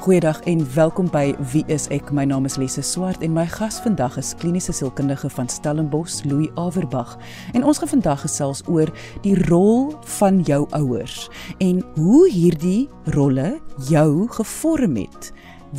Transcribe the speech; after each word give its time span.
Goeiedag 0.00 0.40
en 0.40 0.74
welkom 0.74 1.10
by 1.12 1.34
Wie 1.52 1.60
is 1.68 1.84
ek? 1.92 2.06
My 2.08 2.22
naam 2.24 2.46
is 2.48 2.54
Lise 2.56 2.80
Swart 2.80 3.20
en 3.20 3.34
my 3.36 3.42
gas 3.44 3.76
vandag 3.84 4.14
is 4.16 4.30
kliniese 4.40 4.72
sielkundige 4.72 5.28
van 5.34 5.48
Stellenbosch, 5.52 6.22
Louis 6.24 6.48
Averbag. 6.56 7.18
En 7.52 7.66
ons 7.68 7.78
gaan 7.78 7.90
vandag 7.90 8.24
gesels 8.24 8.62
oor 8.64 8.88
die 9.20 9.34
rol 9.50 9.92
van 10.16 10.40
jou 10.48 10.62
ouers 10.78 11.28
en 11.60 11.84
hoe 11.98 12.22
hierdie 12.32 12.88
rolle 13.12 13.58
jou 13.90 14.24
gevorm 14.38 14.96
het. 15.02 15.34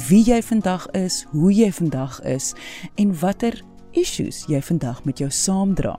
Wie 0.05 0.21
jy 0.29 0.37
vandag 0.45 0.85
is, 0.93 1.23
hoe 1.33 1.49
jy 1.49 1.71
vandag 1.73 2.21
is 2.21 2.53
en 3.01 3.17
watter 3.25 3.57
issues 3.97 4.45
jy 4.45 4.61
vandag 4.61 5.01
met 5.03 5.17
jou 5.17 5.33
saamdra. 5.33 5.97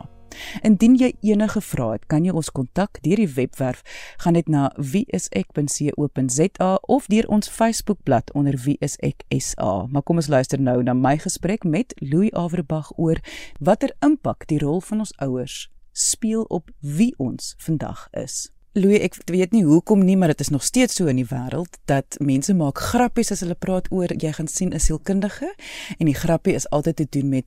Indien 0.63 0.97
jy 0.97 1.13
enige 1.21 1.61
vrae 1.61 1.93
het, 1.97 2.07
kan 2.07 2.25
jy 2.25 2.33
ons 2.33 2.51
kontak 2.51 2.99
deur 3.03 3.21
die 3.21 3.29
webwerf 3.35 3.83
gaan 4.23 4.37
net 4.39 4.49
na 4.49 4.71
wieisek.co.za 4.77 6.71
of 6.83 7.07
deur 7.07 7.29
ons 7.29 7.49
Facebookblad 7.49 8.33
onder 8.33 8.57
wieiseksa. 8.65 9.87
Maar 9.91 10.03
kom 10.03 10.17
ons 10.23 10.31
luister 10.33 10.61
nou 10.61 10.83
na 10.83 10.95
my 10.95 11.19
gesprek 11.19 11.65
met 11.65 11.95
Louis 12.01 12.33
Averbag 12.33 12.93
oor 12.97 13.21
watter 13.61 13.93
impak 14.01 14.47
die 14.49 14.59
rol 14.63 14.81
van 14.81 14.99
ons 15.05 15.15
ouers 15.19 15.69
speel 15.93 16.43
op 16.49 16.71
wie 16.81 17.15
ons 17.19 17.55
vandag 17.59 18.09
is. 18.11 18.49
Louis, 18.73 19.03
ek 19.05 19.19
weet 19.29 19.53
nie 19.53 19.67
hoekom 19.67 20.01
nie, 20.01 20.15
maar 20.17 20.31
dit 20.33 20.41
is 20.41 20.49
nog 20.49 20.63
steeds 20.65 20.95
so 20.97 21.11
in 21.13 21.19
die 21.21 21.27
wêreld 21.29 21.75
dat 21.91 22.17
mense 22.25 22.55
maak 22.57 22.79
grappies 22.81 23.29
as 23.35 23.43
hulle 23.45 23.57
praat 23.61 23.91
oor 23.93 24.15
jy 24.17 24.31
gaan 24.33 24.49
sien 24.49 24.73
'n 24.73 24.81
sielkundige 24.81 25.51
en 25.99 26.09
die 26.09 26.17
grappie 26.17 26.55
is 26.57 26.65
altyd 26.71 26.97
te 26.97 27.07
doen 27.19 27.29
met 27.29 27.45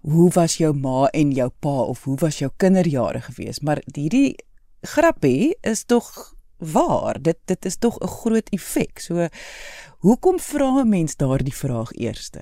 hoe 0.00 0.30
was 0.32 0.56
jou 0.56 0.72
ma 0.72 1.10
en 1.12 1.34
jou 1.36 1.50
pa 1.60 1.76
of 1.92 2.04
hoe 2.04 2.16
was 2.24 2.38
jou 2.38 2.50
kinderjare 2.56 3.20
gewees, 3.20 3.60
maar 3.60 3.82
hierdie 3.84 4.36
grappie 4.80 5.54
is 5.60 5.84
tog 5.84 6.08
waar. 6.56 7.20
Dit 7.20 7.38
dit 7.44 7.64
is 7.64 7.76
tog 7.76 8.00
'n 8.00 8.08
groot 8.08 8.48
effek. 8.50 8.98
So 8.98 9.28
hoekom 10.00 10.38
vra 10.40 10.80
'n 10.80 10.88
mens 10.88 11.16
daardie 11.16 11.54
vraag 11.54 11.92
eerste? 11.92 12.40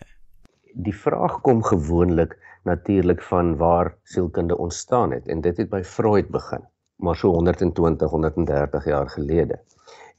Die 0.75 0.95
vraag 0.95 1.41
kom 1.41 1.63
gewoonlik 1.63 2.39
natuurlik 2.65 3.23
van 3.23 3.57
waar 3.57 3.97
sielkunde 4.05 4.57
ontstaan 4.57 5.11
het 5.11 5.27
en 5.27 5.41
dit 5.41 5.57
het 5.57 5.69
by 5.69 5.83
Freud 5.83 6.29
begin 6.29 6.70
maar 7.01 7.17
so 7.17 7.31
120 7.33 8.11
130 8.11 8.85
jaar 8.85 9.09
gelede. 9.09 9.61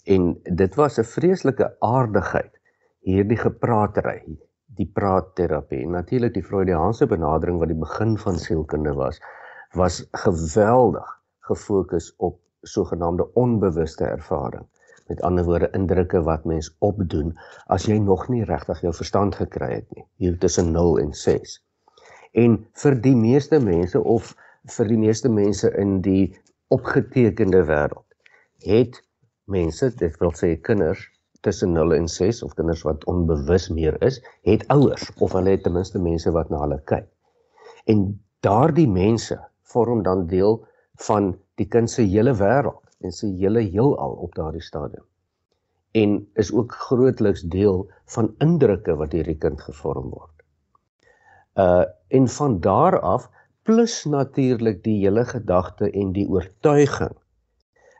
En 0.03 0.39
dit 0.43 0.75
was 0.75 0.97
'n 0.99 1.03
vreeslike 1.03 1.75
aardigheid 1.79 2.59
hierdie 2.99 3.37
gepraatery, 3.37 4.37
die 4.65 4.89
praatterapie. 4.93 5.87
Natuurlik 5.87 6.33
die 6.33 6.45
Freudiaanse 6.45 7.07
benadering 7.07 7.59
wat 7.59 7.67
die 7.67 7.77
begin 7.77 8.17
van 8.17 8.39
sielkunde 8.39 8.93
was, 8.93 9.21
was 9.73 10.07
geweldig 10.11 11.07
gefokus 11.39 12.13
op 12.17 12.39
sogenaamde 12.61 13.33
onbewuste 13.33 14.05
ervaring. 14.05 14.65
Met 15.07 15.21
ander 15.21 15.45
woorde 15.45 15.69
indrukke 15.71 16.21
wat 16.23 16.45
mens 16.45 16.75
opdoen 16.79 17.33
as 17.67 17.85
jy 17.85 17.97
nog 17.97 18.27
nie 18.29 18.43
regtig 18.43 18.81
jou 18.81 18.93
verstand 18.93 19.35
gekry 19.35 19.73
het 19.73 19.95
nie, 19.95 20.05
hier 20.15 20.37
tussen 20.37 20.71
0 20.71 20.99
en 20.99 21.13
6. 21.13 21.57
En 22.31 22.61
vir 22.83 23.01
die 23.01 23.15
meeste 23.15 23.59
mense 23.59 24.03
of 24.03 24.35
vir 24.77 24.87
die 24.87 24.97
meeste 24.97 25.29
mense 25.29 25.71
in 25.77 25.99
die 26.05 26.31
opgetekende 26.71 27.63
wêreld 27.67 28.07
het 28.65 29.01
mense, 29.51 29.89
dit 29.97 30.17
wil 30.21 30.33
sê 30.37 30.53
kinders 30.61 31.07
tussen 31.41 31.73
0 31.73 31.95
en 31.95 32.07
6 32.07 32.43
of 32.45 32.53
kinders 32.53 32.83
wat 32.85 33.05
onbewus 33.09 33.69
meer 33.73 33.97
is, 34.05 34.19
het 34.45 34.67
ouers 34.73 35.07
of 35.17 35.33
hulle 35.33 35.55
het 35.55 35.63
ten 35.65 35.73
minste 35.73 35.99
mense 35.99 36.31
wat 36.31 36.51
na 36.53 36.61
hulle 36.61 36.77
kyk. 36.85 37.07
En 37.89 38.05
daardie 38.45 38.87
mense 38.89 39.39
vorm 39.73 40.03
dan 40.05 40.27
deel 40.29 40.59
van 41.07 41.33
die 41.57 41.65
kind 41.65 41.89
se 41.89 42.05
hele 42.05 42.35
wêreld 42.37 42.81
en 43.01 43.13
sy 43.15 43.31
hele 43.39 43.63
heelal 43.65 44.13
op 44.21 44.35
daardie 44.37 44.61
stadium. 44.61 45.05
En 45.97 46.19
is 46.39 46.53
ook 46.53 46.75
grootliks 46.87 47.41
deel 47.41 47.87
van 48.13 48.29
indrukke 48.39 48.95
wat 48.99 49.17
hierdie 49.17 49.37
kind 49.41 49.61
gevorm 49.61 50.13
word. 50.13 50.35
Uh 51.59 51.83
en 52.11 52.27
van 52.27 52.59
daar 52.59 52.99
af 52.99 53.29
plus 53.63 54.05
natuurlik 54.05 54.83
die 54.83 54.97
hele 55.03 55.25
gedagte 55.25 55.91
en 55.91 56.13
die 56.13 56.27
oortuiging 56.27 57.15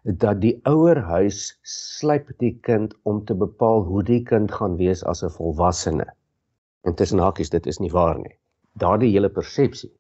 dat 0.04 0.40
die 0.42 0.56
ouerhuis 0.66 1.60
slyp 1.62 2.32
die 2.42 2.56
kind 2.66 2.96
om 3.04 3.22
te 3.26 3.36
bepaal 3.38 3.84
hoe 3.86 4.04
die 4.04 4.24
kind 4.26 4.52
gaan 4.52 4.78
wees 4.78 5.04
as 5.04 5.24
'n 5.24 5.30
volwassene. 5.30 6.08
Intussen 6.84 7.20
hakies 7.20 7.50
dit 7.50 7.68
is 7.68 7.80
nie 7.80 7.92
waar 7.92 8.18
nie. 8.18 8.36
Daardie 8.74 9.12
hele 9.12 9.30
persepsie 9.30 9.92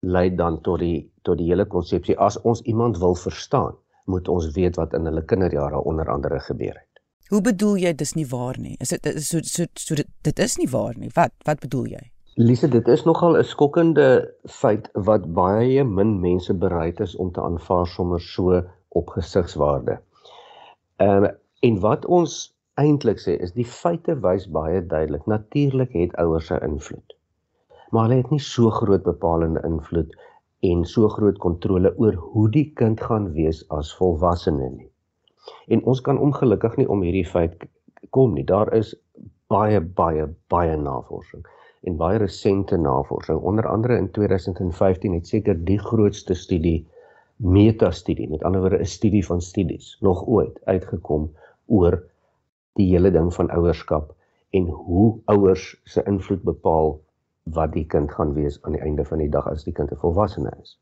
lei 0.00 0.34
dan 0.34 0.60
tot 0.60 0.78
die 0.78 1.12
tot 1.22 1.38
die 1.38 1.46
hele 1.46 1.66
konsepsie 1.66 2.18
as 2.18 2.40
ons 2.42 2.60
iemand 2.62 2.98
wil 2.98 3.14
verstaan, 3.14 3.76
moet 4.04 4.28
ons 4.28 4.50
weet 4.54 4.76
wat 4.76 4.94
in 4.94 5.04
hulle 5.04 5.24
kinderjare 5.24 5.78
onder 5.82 6.10
andere 6.10 6.40
gebeur 6.40 6.74
het. 6.74 7.00
Hoe 7.28 7.40
bedoel 7.40 7.76
jy 7.76 7.94
dis 7.94 8.14
nie 8.14 8.26
waar 8.26 8.58
nie? 8.58 8.76
Is 8.80 8.88
dit 8.88 9.22
so 9.22 9.38
so 9.42 9.64
so 9.74 9.94
dit, 9.94 10.08
dit 10.22 10.38
is 10.38 10.56
nie 10.56 10.68
waar 10.70 10.94
nie. 10.98 11.10
Wat 11.14 11.32
wat 11.44 11.60
bedoel 11.60 11.86
jy? 11.86 12.04
Lise, 12.38 12.68
dit 12.68 12.88
is 12.92 13.02
nogal 13.04 13.36
'n 13.40 13.44
skokkende 13.48 14.34
feit 14.44 14.88
wat 15.08 15.22
baie 15.36 15.84
min 15.84 16.10
mense 16.20 16.54
bereid 16.64 16.98
is 17.00 17.14
om 17.16 17.30
te 17.32 17.40
aanvaar 17.40 17.86
sommer 17.86 18.20
so 18.20 18.60
op 18.88 19.08
gesigswaarde. 19.14 19.94
Ehm 20.96 21.24
uh, 21.24 21.30
en 21.68 21.80
wat 21.80 22.04
ons 22.18 22.34
eintlik 22.74 23.24
sê 23.24 23.38
is 23.46 23.56
die 23.56 23.64
feite 23.78 24.18
wys 24.26 24.44
baie 24.58 24.84
duidelik. 24.86 25.24
Natuurlik 25.26 25.96
het 25.96 26.16
ouers 26.16 26.52
'n 26.52 26.60
invloed. 26.68 27.16
Maar 27.90 28.02
hulle 28.02 28.20
het 28.20 28.30
nie 28.30 28.44
so 28.50 28.70
groot 28.70 29.02
bepalende 29.02 29.64
invloed 29.64 30.16
en 30.60 30.84
so 30.84 31.08
groot 31.08 31.38
kontrole 31.38 31.96
oor 31.96 32.14
hoe 32.14 32.50
die 32.50 32.72
kind 32.74 33.00
gaan 33.00 33.32
wees 33.32 33.68
as 33.68 33.96
volwassene 33.96 34.70
nie. 34.70 34.90
En 35.68 35.84
ons 35.84 36.00
kan 36.00 36.18
ongelukkig 36.18 36.76
nie 36.76 36.88
om 36.88 37.02
hierdie 37.02 37.30
feit 37.32 37.68
kom 38.10 38.34
nie. 38.34 38.44
Daar 38.44 38.74
is 38.74 38.96
baie 39.48 39.80
baie 39.80 40.34
baie 40.48 40.76
navorsing 40.76 41.46
en 41.86 41.96
baie 41.96 42.18
resente 42.18 42.76
navorsing. 42.76 43.38
Onder 43.38 43.66
andere 43.70 43.96
in 43.96 44.10
2015 44.10 45.14
het 45.14 45.26
seker 45.26 45.64
die 45.64 45.78
grootste 45.78 46.34
studie 46.34 46.86
metastudie, 47.36 48.28
met 48.30 48.42
ander 48.42 48.60
woorde 48.60 48.80
'n 48.80 48.94
studie 48.98 49.24
van 49.26 49.40
studies, 49.40 49.96
nog 50.00 50.26
ooit 50.26 50.60
uitgekom 50.64 51.30
oor 51.66 52.02
die 52.72 52.88
hele 52.90 53.10
ding 53.10 53.34
van 53.34 53.50
ouerskap 53.50 54.14
en 54.50 54.66
hoe 54.66 55.18
ouers 55.24 55.80
se 55.84 56.02
invloed 56.06 56.42
bepaal 56.42 57.00
wat 57.42 57.72
die 57.72 57.86
kind 57.86 58.12
gaan 58.12 58.32
wees 58.34 58.58
aan 58.62 58.72
die 58.72 58.80
einde 58.80 59.04
van 59.04 59.18
die 59.18 59.30
dag 59.30 59.46
as 59.48 59.64
die 59.64 59.72
kind 59.72 59.92
'n 59.92 60.02
volwassene 60.02 60.52
is. 60.62 60.78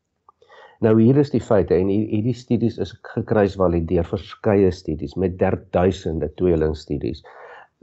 Nou 0.79 1.01
hier 1.01 1.17
is 1.17 1.31
die 1.31 1.41
feite 1.41 1.75
en 1.75 1.87
hierdie 1.87 2.33
studies 2.33 2.77
is 2.77 2.91
gekruisvalideer 3.01 4.05
verskeie 4.05 4.71
studies 4.71 5.15
met 5.15 5.37
derduisende 5.39 6.33
tweelingstudies 6.33 7.23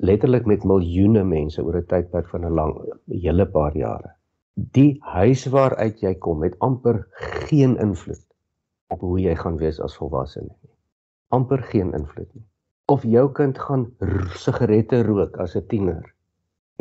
letterlik 0.02 0.46
met 0.50 0.64
miljoene 0.66 1.22
mense 1.24 1.62
oor 1.62 1.76
'n 1.78 1.86
tydperk 1.90 2.28
van 2.34 2.44
'n 2.46 2.54
lang 2.58 2.72
hele 3.24 3.46
paar 3.56 3.76
jare. 3.76 4.10
Die 4.78 4.98
huis 5.00 5.44
waaruit 5.54 6.00
jy 6.02 6.14
kom 6.14 6.42
het 6.42 6.56
amper 6.58 6.96
geen 7.46 7.76
invloed 7.84 8.24
op 8.94 9.00
hoe 9.00 9.20
jy 9.20 9.34
gaan 9.42 9.56
wees 9.60 9.78
as 9.80 9.96
volwassene 9.96 10.48
nie. 10.48 10.74
Amper 11.28 11.62
geen 11.62 11.92
invloed 11.98 12.34
nie. 12.34 12.44
Of 12.86 13.02
jou 13.02 13.28
kind 13.32 13.58
gaan 13.58 13.86
sigarette 14.44 15.02
rook 15.02 15.36
as 15.36 15.54
'n 15.56 15.66
tiener, 15.66 16.14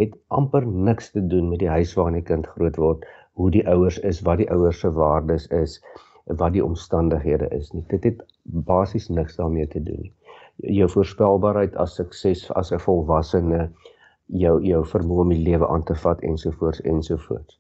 het 0.02 0.18
amper 0.28 0.66
niks 0.68 1.12
te 1.12 1.28
doen 1.28 1.50
met 1.50 1.60
die 1.60 1.70
huis 1.70 1.94
waarin 1.94 2.20
die 2.20 2.30
kind 2.34 2.48
groot 2.48 2.76
word, 2.76 3.06
hoe 3.34 3.52
die 3.52 3.68
ouers 3.68 4.00
is, 4.00 4.22
wat 4.22 4.38
die 4.38 4.52
ouers 4.52 4.80
se 4.80 4.92
waardes 4.92 5.48
is, 5.48 5.84
wat 6.26 6.54
die 6.54 6.66
omstandighede 6.66 7.48
is 7.50 7.72
nie. 7.72 7.86
Dit 7.88 8.04
het 8.04 8.26
basies 8.44 9.10
niks 9.10 9.36
daarmee 9.36 9.68
te 9.68 9.84
doen 9.84 10.02
nie 10.02 10.14
jou 10.58 10.90
voorspelbaarheid 10.90 11.76
as 11.76 11.96
sukses 11.96 12.52
as 12.52 12.72
'n 12.72 12.80
volwassene 12.80 13.70
jou 14.26 14.62
jou 14.64 14.84
vermoë 14.94 15.22
om 15.22 15.30
die 15.30 15.44
lewe 15.50 15.68
aan 15.68 15.84
te 15.84 15.96
vat 15.96 16.22
ensovoorts 16.22 16.82
ensovoorts 16.82 17.60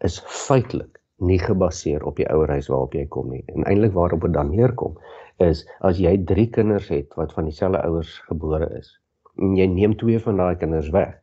is 0.00 0.20
feitelik 0.26 1.00
nie 1.16 1.38
gebaseer 1.38 2.04
op 2.04 2.16
die 2.16 2.26
ouerhuis 2.30 2.68
waarop 2.68 2.94
jy 2.94 3.06
kom 3.06 3.30
nie. 3.30 3.44
En 3.54 3.64
eintlik 3.64 3.92
waarop 3.94 4.26
dit 4.26 4.32
dan 4.34 4.50
neerkom 4.50 4.98
is 5.42 5.64
as 5.80 5.98
jy 5.98 6.16
3 6.26 6.46
kinders 6.50 6.88
het 6.88 7.14
wat 7.18 7.32
van 7.32 7.44
dieselfde 7.44 7.82
ouers 7.82 8.18
gebore 8.28 8.68
is 8.78 8.98
en 9.38 9.56
jy 9.58 9.66
neem 9.66 9.96
twee 9.98 10.18
van 10.22 10.36
daai 10.38 10.56
kinders 10.56 10.90
weg. 10.94 11.14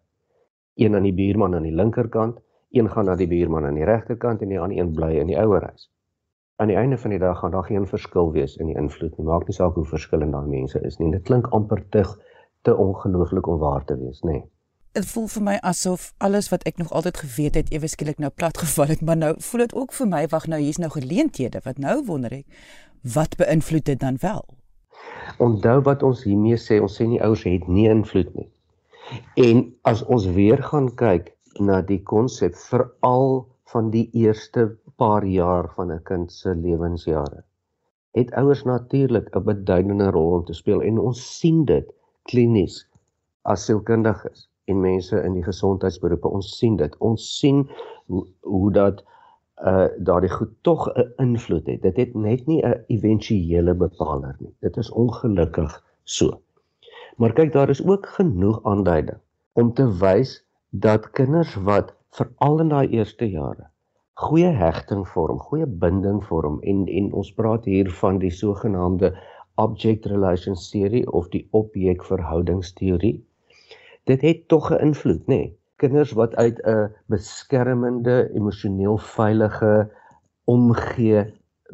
Een 0.75 0.95
aan 0.95 1.07
die 1.07 1.15
buurman 1.15 1.55
aan 1.55 1.63
die 1.63 1.75
linkerkant, 1.75 2.39
een 2.71 2.89
gaan 2.89 3.05
na 3.05 3.15
die 3.15 3.27
buurman 3.27 3.65
aan 3.65 3.79
die 3.79 3.87
regterkant 3.87 4.41
en 4.41 4.51
die 4.51 4.59
ander 4.59 4.77
een 4.77 4.91
bly 4.95 5.13
in 5.19 5.31
die 5.31 5.39
ouerhuis 5.39 5.89
aan 6.61 6.69
die 6.69 6.77
einde 6.77 6.97
van 7.01 7.09
die 7.09 7.19
dag 7.19 7.39
gaan 7.39 7.51
daar 7.51 7.65
geen 7.65 7.87
verskil 7.89 8.31
wees 8.31 8.55
in 8.61 8.69
die 8.69 8.77
invloed 8.77 9.17
nie. 9.17 9.25
Maak 9.25 9.47
nie 9.49 9.55
saak 9.57 9.73
hoe 9.73 9.85
verskillend 9.85 10.35
daai 10.35 10.45
mense 10.45 10.81
is 10.85 10.99
nie. 11.01 11.09
Dit 11.11 11.25
klink 11.25 11.49
amper 11.57 11.81
te 11.89 12.05
te 12.61 12.75
ongelooflik 12.77 13.47
om 13.47 13.57
waar 13.57 13.85
te 13.85 13.97
wees, 13.97 14.19
nê. 14.21 14.31
Nee. 14.31 14.43
Dit 14.93 15.05
voel 15.09 15.27
vir 15.33 15.43
my 15.43 15.55
asof 15.65 16.11
alles 16.17 16.51
wat 16.51 16.63
ek 16.69 16.77
nog 16.77 16.91
altyd 16.91 17.17
geweet 17.17 17.55
het 17.57 17.71
ewe 17.73 17.87
skielik 17.87 18.19
nou 18.21 18.29
plat 18.29 18.57
geval 18.57 18.91
het, 18.93 19.01
maar 19.01 19.17
nou 19.17 19.33
voel 19.39 19.63
dit 19.63 19.73
ook 19.73 19.93
vir 19.97 20.07
my 20.07 20.21
wag 20.27 20.45
nou 20.51 20.59
hier's 20.61 20.77
nou 20.77 20.91
geleenthede 20.93 21.61
wat 21.65 21.81
nou 21.81 21.95
wonder 22.05 22.33
ek 22.41 22.45
wat 23.15 23.37
beïnvloed 23.39 23.85
dit 23.85 23.99
dan 23.99 24.19
wel? 24.21 24.45
Onthou 25.37 25.79
wat 25.81 26.03
ons 26.03 26.21
hiermee 26.27 26.59
sê, 26.61 26.77
ons 26.77 26.99
sê 26.99 27.07
nie 27.09 27.21
ouers 27.23 27.47
het 27.47 27.65
nie 27.67 27.87
invloed 27.89 28.35
nie. 28.35 28.49
En 29.41 29.63
as 29.81 30.03
ons 30.05 30.27
weer 30.35 30.61
gaan 30.61 30.91
kyk 30.95 31.33
na 31.57 31.81
die 31.81 32.03
konsep 32.03 32.53
veral 32.69 33.47
van 33.71 33.89
die 33.89 34.09
eerste 34.11 34.65
paar 34.95 35.25
jaar 35.25 35.71
van 35.75 35.91
'n 35.91 36.03
kind 36.03 36.31
se 36.31 36.55
lewensjare. 36.55 37.43
Het 38.11 38.31
ouers 38.31 38.63
natuurlik 38.63 39.35
'n 39.35 39.43
beduidende 39.43 40.09
rol 40.11 40.31
om 40.37 40.45
te 40.45 40.53
speel 40.53 40.81
en 40.81 40.97
ons 40.99 41.39
sien 41.39 41.65
dit 41.65 41.93
klinies 42.23 42.87
as 43.41 43.65
sielkundiges 43.65 44.49
en 44.65 44.79
mense 44.79 45.23
in 45.23 45.33
die 45.33 45.43
gesondheidsberoepe. 45.43 46.27
Ons 46.27 46.57
sien 46.57 46.75
dit. 46.75 46.97
Ons 46.97 47.37
sien 47.39 47.69
hoe, 48.05 48.27
hoe 48.41 48.71
dat 48.71 49.03
uh 49.61 49.87
daardie 49.97 50.29
goed 50.29 50.53
tog 50.61 50.87
'n 50.93 51.13
invloed 51.17 51.67
het. 51.67 51.81
Dit 51.81 51.97
het 51.97 52.13
net 52.13 52.45
nie 52.47 52.61
'n 52.65 52.83
éventuele 52.87 53.73
bepaler 53.73 54.35
nie. 54.39 54.53
Dit 54.59 54.77
is 54.77 54.91
ongelukkig 54.91 55.83
so. 56.03 56.41
Maar 57.17 57.33
kyk 57.33 57.53
daar 57.53 57.69
is 57.69 57.85
ook 57.85 58.07
genoeg 58.07 58.63
aanduiding 58.63 59.17
om 59.53 59.73
te 59.73 59.97
wys 59.97 60.45
dat 60.69 61.11
kinders 61.11 61.55
wat 61.55 61.93
veral 62.17 62.59
in 62.59 62.73
daai 62.73 62.87
eerste 62.87 63.29
jare 63.29 63.71
goeie 64.21 64.51
hegting 64.53 65.05
vorm, 65.07 65.39
goeie 65.39 65.65
binding 65.65 66.19
vorm 66.27 66.59
en 66.71 66.83
en 66.87 67.07
ons 67.17 67.31
praat 67.37 67.65
hier 67.65 67.89
van 68.01 68.19
die 68.21 68.29
sogenaamde 68.37 69.09
object 69.61 70.05
relations 70.11 70.67
theory 70.69 71.01
of 71.19 71.29
die 71.33 71.41
objekverhoudingsteorie. 71.57 73.15
Dit 74.09 74.21
het 74.21 74.47
tog 74.47 74.69
'n 74.71 74.81
invloed, 74.89 75.25
nê? 75.25 75.35
Nee. 75.35 75.57
Kinders 75.81 76.11
wat 76.11 76.35
uit 76.35 76.61
'n 76.65 76.93
beskermende, 77.07 78.29
emosioneel 78.33 78.97
veilige 78.97 79.89
omgee 80.45 81.25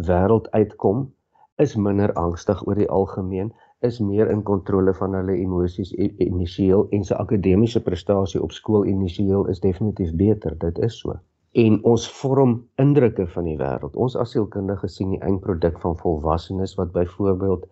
wêreld 0.07 0.47
uitkom, 0.51 1.13
is 1.57 1.75
minder 1.75 2.13
angstig 2.13 2.67
oor 2.67 2.75
die 2.75 2.89
algemeen, 2.89 3.53
is 3.81 3.99
meer 3.99 4.29
in 4.29 4.43
kontrole 4.43 4.93
van 4.93 5.13
hulle 5.13 5.37
emosies 5.37 5.93
initieel 5.93 6.87
en 6.91 7.03
sy 7.03 7.13
akademiese 7.13 7.83
prestasie 7.83 8.41
op 8.41 8.51
skool 8.51 8.85
initieel 8.85 9.47
is 9.47 9.59
definitief 9.59 10.15
beter. 10.15 10.57
Dit 10.57 10.79
is 10.79 10.99
so 10.99 11.19
en 11.57 11.79
ons 11.89 12.05
vorm 12.19 12.53
indrukke 12.81 13.25
van 13.33 13.47
die 13.49 13.57
wêreld. 13.57 13.95
Ons 13.97 14.17
asielkundiges 14.19 14.97
sien 14.99 15.15
die 15.15 15.21
eindproduk 15.25 15.79
van 15.81 15.97
volwassenes 15.97 16.75
wat 16.77 16.91
byvoorbeeld 16.93 17.65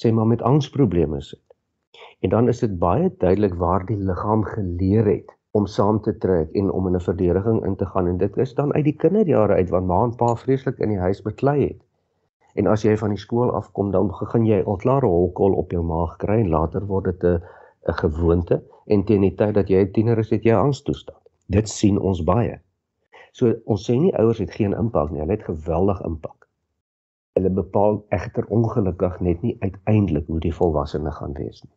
sê 0.00 0.12
maar 0.12 0.30
met 0.30 0.44
angsprobleme 0.48 1.20
sit. 1.20 1.42
En 2.24 2.32
dan 2.32 2.48
is 2.48 2.62
dit 2.64 2.78
baie 2.78 3.10
duidelik 3.18 3.54
waar 3.60 3.84
die 3.86 3.98
liggaam 3.98 4.44
geleer 4.48 5.08
het 5.10 5.36
om 5.52 5.66
saam 5.68 6.00
te 6.00 6.14
trek 6.24 6.52
en 6.56 6.70
om 6.70 6.86
in 6.88 6.96
'n 6.96 7.04
verdediging 7.08 7.64
in 7.66 7.76
te 7.76 7.86
gaan 7.86 8.06
en 8.06 8.18
dit 8.18 8.36
is 8.36 8.54
dan 8.54 8.72
uit 8.72 8.84
die 8.84 8.96
kinderjare 8.96 9.54
uit 9.54 9.70
wanneer 9.70 9.88
ma 9.88 10.04
en 10.04 10.16
pa 10.16 10.34
vreeslik 10.36 10.78
in 10.78 10.88
die 10.88 10.98
huis 10.98 11.22
beklei 11.22 11.60
het. 11.68 11.80
En 12.54 12.66
as 12.66 12.82
jy 12.84 12.96
van 13.00 13.14
die 13.14 13.20
skool 13.20 13.50
afkom 13.56 13.90
dan 13.90 14.10
begin 14.12 14.44
jy 14.46 14.60
al 14.62 14.76
klare 14.76 15.08
holkol 15.08 15.54
op 15.62 15.72
jou 15.72 15.82
maag 15.82 16.18
kry 16.24 16.40
en 16.42 16.52
later 16.52 16.86
word 16.86 17.04
dit 17.04 17.24
'n 17.24 17.40
'n 17.88 17.98
gewoonte 18.00 18.62
en 18.86 19.04
teen 19.04 19.24
die 19.26 19.34
tyd 19.34 19.54
dat 19.54 19.68
jy 19.68 19.80
'n 19.84 19.92
tiener 19.92 20.18
is, 20.18 20.30
het 20.30 20.44
jy 20.44 20.54
angstoestand. 20.54 21.18
Dit 21.46 21.68
sien 21.68 21.98
ons 21.98 22.22
baie. 22.24 22.60
So 23.32 23.54
ons 23.64 23.88
sê 23.88 23.96
nie 23.98 24.14
ouers 24.20 24.38
het 24.38 24.50
geen 24.50 24.76
impak 24.76 25.10
nie, 25.10 25.20
hulle 25.20 25.36
het 25.36 25.48
geweldig 25.48 26.00
impak. 26.04 26.48
Hulle 27.32 27.50
bepaal 27.50 28.04
egter 28.08 28.46
ongelukkig 28.46 29.20
net 29.20 29.42
nie 29.42 29.56
uiteindelik 29.60 30.26
hoe 30.26 30.40
die 30.40 30.54
volwassene 30.54 31.10
gaan 31.10 31.32
wees 31.32 31.62
nie. 31.62 31.76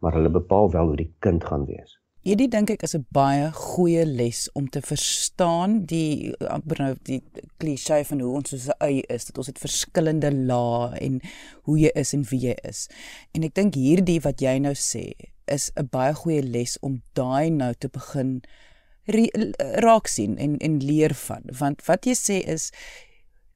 Maar 0.00 0.12
hulle 0.12 0.30
bepaal 0.30 0.70
wel 0.70 0.86
hoe 0.86 0.96
die 0.96 1.14
kind 1.18 1.44
gaan 1.44 1.64
wees. 1.66 2.01
Hierdie 2.22 2.46
dink 2.46 2.70
ek 2.70 2.84
is 2.86 2.92
'n 2.94 3.06
baie 3.10 3.48
goeie 3.50 4.04
les 4.06 4.44
om 4.54 4.68
te 4.70 4.80
verstaan 4.80 5.72
die 5.90 6.30
nou 6.78 6.94
die 7.02 7.18
klise 7.58 7.98
van 8.06 8.20
hoe 8.22 8.36
ons 8.38 8.50
soos 8.50 8.68
'n 8.68 8.78
ei 8.78 9.02
is 9.08 9.24
dat 9.24 9.38
ons 9.38 9.48
het 9.50 9.58
verskillende 9.58 10.30
lae 10.30 10.94
en 11.00 11.20
hoe 11.66 11.78
jy 11.78 11.90
is 11.94 12.12
en 12.14 12.22
wie 12.30 12.40
jy 12.46 12.54
is. 12.62 12.86
En 13.34 13.42
ek 13.42 13.54
dink 13.54 13.74
hierdie 13.74 14.20
wat 14.20 14.38
jy 14.40 14.58
nou 14.58 14.74
sê 14.74 15.14
is 15.48 15.72
'n 15.76 15.88
baie 15.90 16.14
goeie 16.14 16.42
les 16.42 16.78
om 16.80 17.02
daai 17.14 17.50
nou 17.50 17.74
te 17.74 17.88
begin 17.88 18.42
raak 19.82 20.06
sien 20.06 20.38
en 20.38 20.58
en 20.58 20.78
leer 20.78 21.14
van 21.14 21.42
want 21.58 21.82
wat 21.86 22.06
jy 22.06 22.14
sê 22.14 22.38
is 22.46 22.70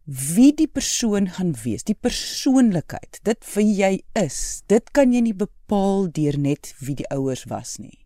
wie 0.06 0.52
die 0.54 0.68
persoon 0.70 1.26
gaan 1.28 1.54
wees 1.64 1.82
die 1.84 1.98
persoonlikheid 1.98 3.18
dit 3.26 3.48
wie 3.54 3.72
jy 3.74 3.92
is 4.14 4.62
dit 4.70 4.90
kan 4.94 5.12
jy 5.12 5.24
nie 5.26 5.34
bepaal 5.34 6.06
deur 6.14 6.38
net 6.38 6.70
wie 6.78 6.94
die 6.94 7.08
ouers 7.10 7.44
was 7.50 7.78
nie. 7.78 7.98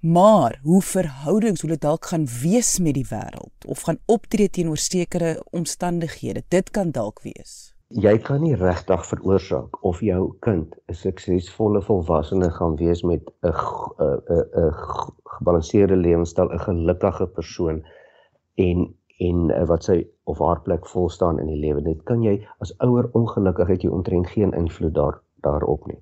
Maar 0.00 0.58
hoe 0.62 0.80
verhoudings 0.82 1.60
hoe 1.60 1.70
dit 1.74 1.80
dalk 1.80 2.06
gaan 2.06 2.26
wees 2.40 2.78
met 2.78 2.94
die 2.94 3.06
wêreld 3.10 3.68
of 3.68 3.84
gaan 3.84 4.00
optree 4.06 4.48
teenoor 4.48 4.80
sekere 4.80 5.36
omstandighede 5.52 6.44
dit 6.48 6.70
kan 6.70 6.90
dalk 6.90 7.22
wees. 7.22 7.74
Jy 7.88 8.16
kan 8.24 8.40
nie 8.42 8.56
regtig 8.56 9.04
veroorsaak 9.06 9.84
of 9.84 10.00
jou 10.00 10.32
kind 10.40 10.74
'n 10.88 10.94
suksesvolle 10.94 11.82
volwassene 11.82 12.50
gaan 12.50 12.76
wees 12.76 13.02
met 13.02 13.22
'n 13.42 13.52
'n 13.52 14.48
'n 14.64 14.72
gebalanseerde 15.36 15.96
lewenstyl, 15.96 16.48
'n 16.52 16.58
gelukkige 16.58 17.26
persoon 17.26 17.84
en 18.56 18.94
en 19.18 19.66
wat 19.66 19.84
sy 19.84 20.06
of 20.24 20.38
haar 20.38 20.60
plek 20.62 20.86
vol 20.86 21.08
staan 21.08 21.38
in 21.38 21.46
die 21.46 21.60
lewe. 21.60 21.82
Dit 21.82 22.02
kan 22.08 22.22
jy 22.22 22.40
as 22.64 22.74
ouer 22.78 23.10
ongelukkig 23.12 23.68
het 23.68 23.82
jy 23.82 23.90
omtrent 23.90 24.26
geen 24.26 24.52
invloed 24.52 24.94
daar 24.94 25.20
daarop 25.44 25.86
nie. 25.86 25.98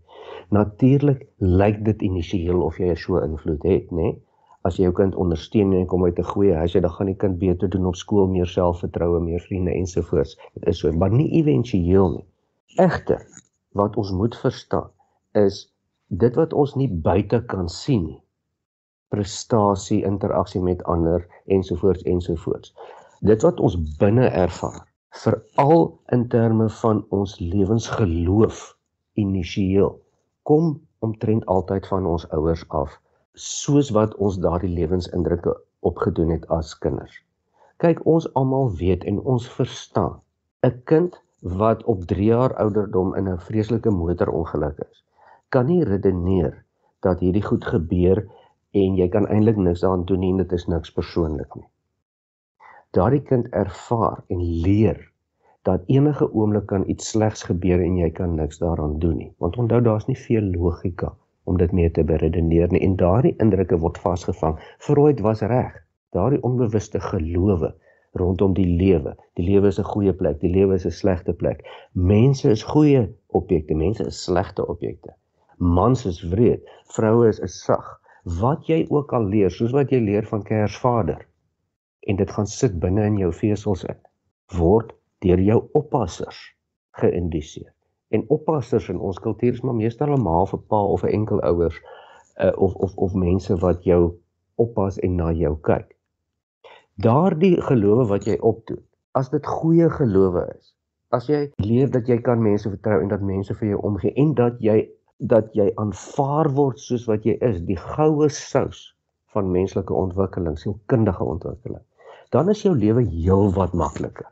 Natuurlik 0.49 1.27
lyk 1.37 1.85
dit 1.85 2.03
initieel 2.03 2.63
of 2.63 2.79
jy 2.79 2.95
so 2.95 3.19
invloed 3.19 3.63
het, 3.67 3.91
nê? 3.91 4.15
As 4.63 4.77
jy 4.79 4.87
jou 4.87 4.95
kind 4.95 5.17
ondersteun 5.19 5.73
en 5.75 5.87
kom 5.91 6.05
uit 6.05 6.19
'n 6.19 6.31
goeie 6.33 6.55
huis, 6.55 6.73
dan 6.73 6.91
gaan 6.91 7.11
die 7.11 7.19
kind 7.19 7.39
beter 7.39 7.69
doen 7.69 7.87
op 7.87 7.97
skool, 7.97 8.27
meer 8.27 8.47
selfvertroue, 8.47 9.21
meer 9.21 9.41
vriende 9.41 9.73
ensovoorts. 9.75 10.39
Dit 10.55 10.67
is 10.67 10.79
so, 10.79 10.93
maar 10.93 11.11
nie 11.11 11.31
éventueel 11.41 12.11
nie. 12.11 12.27
Egter, 12.77 13.27
wat 13.73 13.97
ons 13.97 14.13
moet 14.13 14.37
verstaan 14.37 14.91
is 15.33 15.73
dit 16.07 16.35
wat 16.37 16.53
ons 16.53 16.75
nie 16.75 16.89
buite 16.89 17.43
kan 17.49 17.69
sien 17.69 18.05
nie. 18.05 18.21
Prestasie, 19.09 20.05
interaksie 20.05 20.61
met 20.61 20.83
ander 20.85 21.27
ensovoorts 21.47 22.03
ensovoorts. 22.03 22.75
Dit 23.23 23.45
wat 23.47 23.61
ons 23.63 23.75
binne 23.99 24.25
ervaar, 24.35 24.81
veral 25.15 25.85
in 26.15 26.25
terme 26.29 26.65
van 26.81 27.05
ons 27.15 27.37
lewensgeloof 27.39 28.63
initieel, 29.23 29.93
kom 30.43 30.73
omtrent 31.07 31.45
altyd 31.55 31.87
van 31.87 32.09
ons 32.13 32.25
ouers 32.39 32.65
af 32.81 32.97
soos 33.45 33.93
wat 33.95 34.17
ons 34.27 34.41
daardie 34.43 34.73
lewensindrukke 34.75 35.55
opgedoen 35.87 36.35
het 36.35 36.49
as 36.57 36.73
kinders. 36.83 37.15
Kyk, 37.79 38.03
ons 38.15 38.27
almal 38.41 38.75
weet 38.81 39.07
en 39.13 39.23
ons 39.35 39.47
verstaan. 39.55 40.19
'n 40.67 40.83
Kind 40.91 41.21
wat 41.63 41.85
op 41.95 42.03
3 42.15 42.27
jaar 42.27 42.57
ouderdom 42.65 43.15
in 43.15 43.31
'n 43.31 43.39
vreeslike 43.39 43.91
motorongeluk 43.91 44.83
is, 44.91 45.05
kan 45.49 45.67
nie 45.67 45.85
redeneer 45.85 46.65
dat 47.07 47.23
hierdie 47.23 47.47
goed 47.47 47.65
gebeur 47.65 48.27
en 48.75 48.99
jy 48.99 49.09
kan 49.09 49.31
eintlik 49.31 49.57
niks 49.57 49.87
daaraan 49.87 50.05
doen 50.11 50.21
nie, 50.27 50.37
dit 50.43 50.53
is 50.53 50.67
niks 50.67 50.91
persoonlik 50.91 51.55
nie. 51.55 51.69
Daardie 52.97 53.23
kind 53.25 53.47
ervaar 53.57 54.19
en 54.29 54.41
leer 54.65 54.99
dat 55.69 55.85
enige 55.87 56.27
oomblik 56.33 56.67
kan 56.73 56.83
iets 56.93 57.07
slegs 57.13 57.45
gebeur 57.49 57.81
en 57.81 57.95
jy 57.97 58.11
kan 58.19 58.35
niks 58.37 58.59
daaraan 58.61 58.99
doen 59.05 59.15
nie. 59.17 59.29
Want 59.41 59.57
onthou 59.63 59.79
daar's 59.87 60.05
nie 60.11 60.17
veel 60.25 60.51
logika 60.57 61.09
om 61.49 61.57
dit 61.63 61.73
mee 61.73 61.91
te 61.91 62.05
beredeneer 62.05 62.69
nie 62.75 62.83
en 62.89 62.99
daardie 63.01 63.33
indrukke 63.47 63.79
word 63.85 64.03
vasgevang. 64.03 64.61
Freud 64.89 65.25
was 65.25 65.41
reg. 65.55 65.81
Daardie 66.13 66.43
onbewuste 66.51 67.01
gelowe 67.01 67.73
rondom 68.25 68.53
die 68.61 68.69
lewe. 68.83 69.17
Die 69.41 69.49
lewe 69.49 69.73
is 69.73 69.81
'n 69.81 69.89
goeie 69.95 70.13
plek, 70.13 70.41
die 70.45 70.53
lewe 70.53 70.75
is 70.75 70.87
'n 70.87 70.97
slegte 71.01 71.33
plek. 71.33 71.65
Mense 71.93 72.51
is 72.51 72.69
goeie 72.75 73.09
objekte, 73.27 73.75
mense 73.75 74.05
is 74.05 74.23
slegte 74.23 74.67
objekte. 74.67 75.17
Mans 75.57 76.05
is 76.07 76.23
wreed, 76.23 76.61
vroue 76.93 77.29
is 77.29 77.65
sag. 77.65 78.01
Wat 78.41 78.67
jy 78.67 78.85
ook 78.89 79.13
al 79.13 79.25
leer, 79.25 79.51
soos 79.51 79.73
wat 79.73 79.91
jy 79.91 79.99
leer 79.99 80.27
van 80.27 80.43
Kersvader 80.43 81.27
en 82.07 82.17
dit 82.17 82.31
gaan 82.31 82.47
sit 82.47 82.81
binne 82.81 83.05
in 83.07 83.19
jou 83.19 83.33
vesels 83.33 83.85
in, 83.85 84.01
word 84.59 84.93
deur 85.25 85.41
jou 85.41 85.61
oppassers 85.79 86.41
geïndiseer 86.99 87.71
en 88.13 88.25
oppassers 88.29 88.89
in 88.93 89.01
ons 89.01 89.19
kultuur 89.25 89.57
is 89.57 89.65
maar 89.65 89.79
meestal 89.79 90.13
'n 90.15 90.23
ma 90.23 90.41
of 90.45 90.53
'n 90.55 90.63
pa 90.69 90.81
of 90.95 91.05
'n 91.05 91.15
enkel 91.19 91.41
ouers 91.51 91.79
uh, 92.45 92.53
of 92.57 92.75
of 92.75 92.97
of 92.97 93.15
mense 93.15 93.57
wat 93.65 93.85
jou 93.85 94.03
oppas 94.55 94.99
en 94.99 95.17
na 95.17 95.33
jou 95.33 95.57
kyk. 95.69 95.97
Daardie 96.95 97.61
gelowe 97.69 98.05
wat 98.07 98.25
jy 98.25 98.37
opdoen, 98.41 98.83
as 99.13 99.31
dit 99.31 99.47
goeie 99.47 99.89
gelowe 99.91 100.45
is, 100.59 100.75
as 101.11 101.29
jy 101.29 101.51
leer 101.57 101.91
dat 101.91 102.09
jy 102.09 102.19
kan 102.21 102.43
mense 102.43 102.69
vertrou 102.69 103.01
en 103.01 103.09
dat 103.09 103.21
mense 103.21 103.55
vir 103.55 103.69
jou 103.69 103.81
omgee 103.81 104.13
en 104.17 104.35
dat 104.35 104.61
jy 104.61 104.91
dat 105.19 105.55
jy 105.55 105.73
aanvaar 105.77 106.51
word 106.51 106.79
soos 106.79 107.07
wat 107.07 107.25
jy 107.25 107.37
is, 107.41 107.61
die 107.63 107.79
goue 107.79 108.29
sous 108.29 108.97
van 109.33 109.51
menslike 109.53 109.95
ontwikkeling, 109.95 110.59
sielkundige 110.59 111.25
ontwikkeling, 111.25 111.85
dan 112.33 112.49
is 112.49 112.63
jou 112.65 112.73
lewe 112.77 113.05
heelwat 113.05 113.75
makliker. 113.77 114.29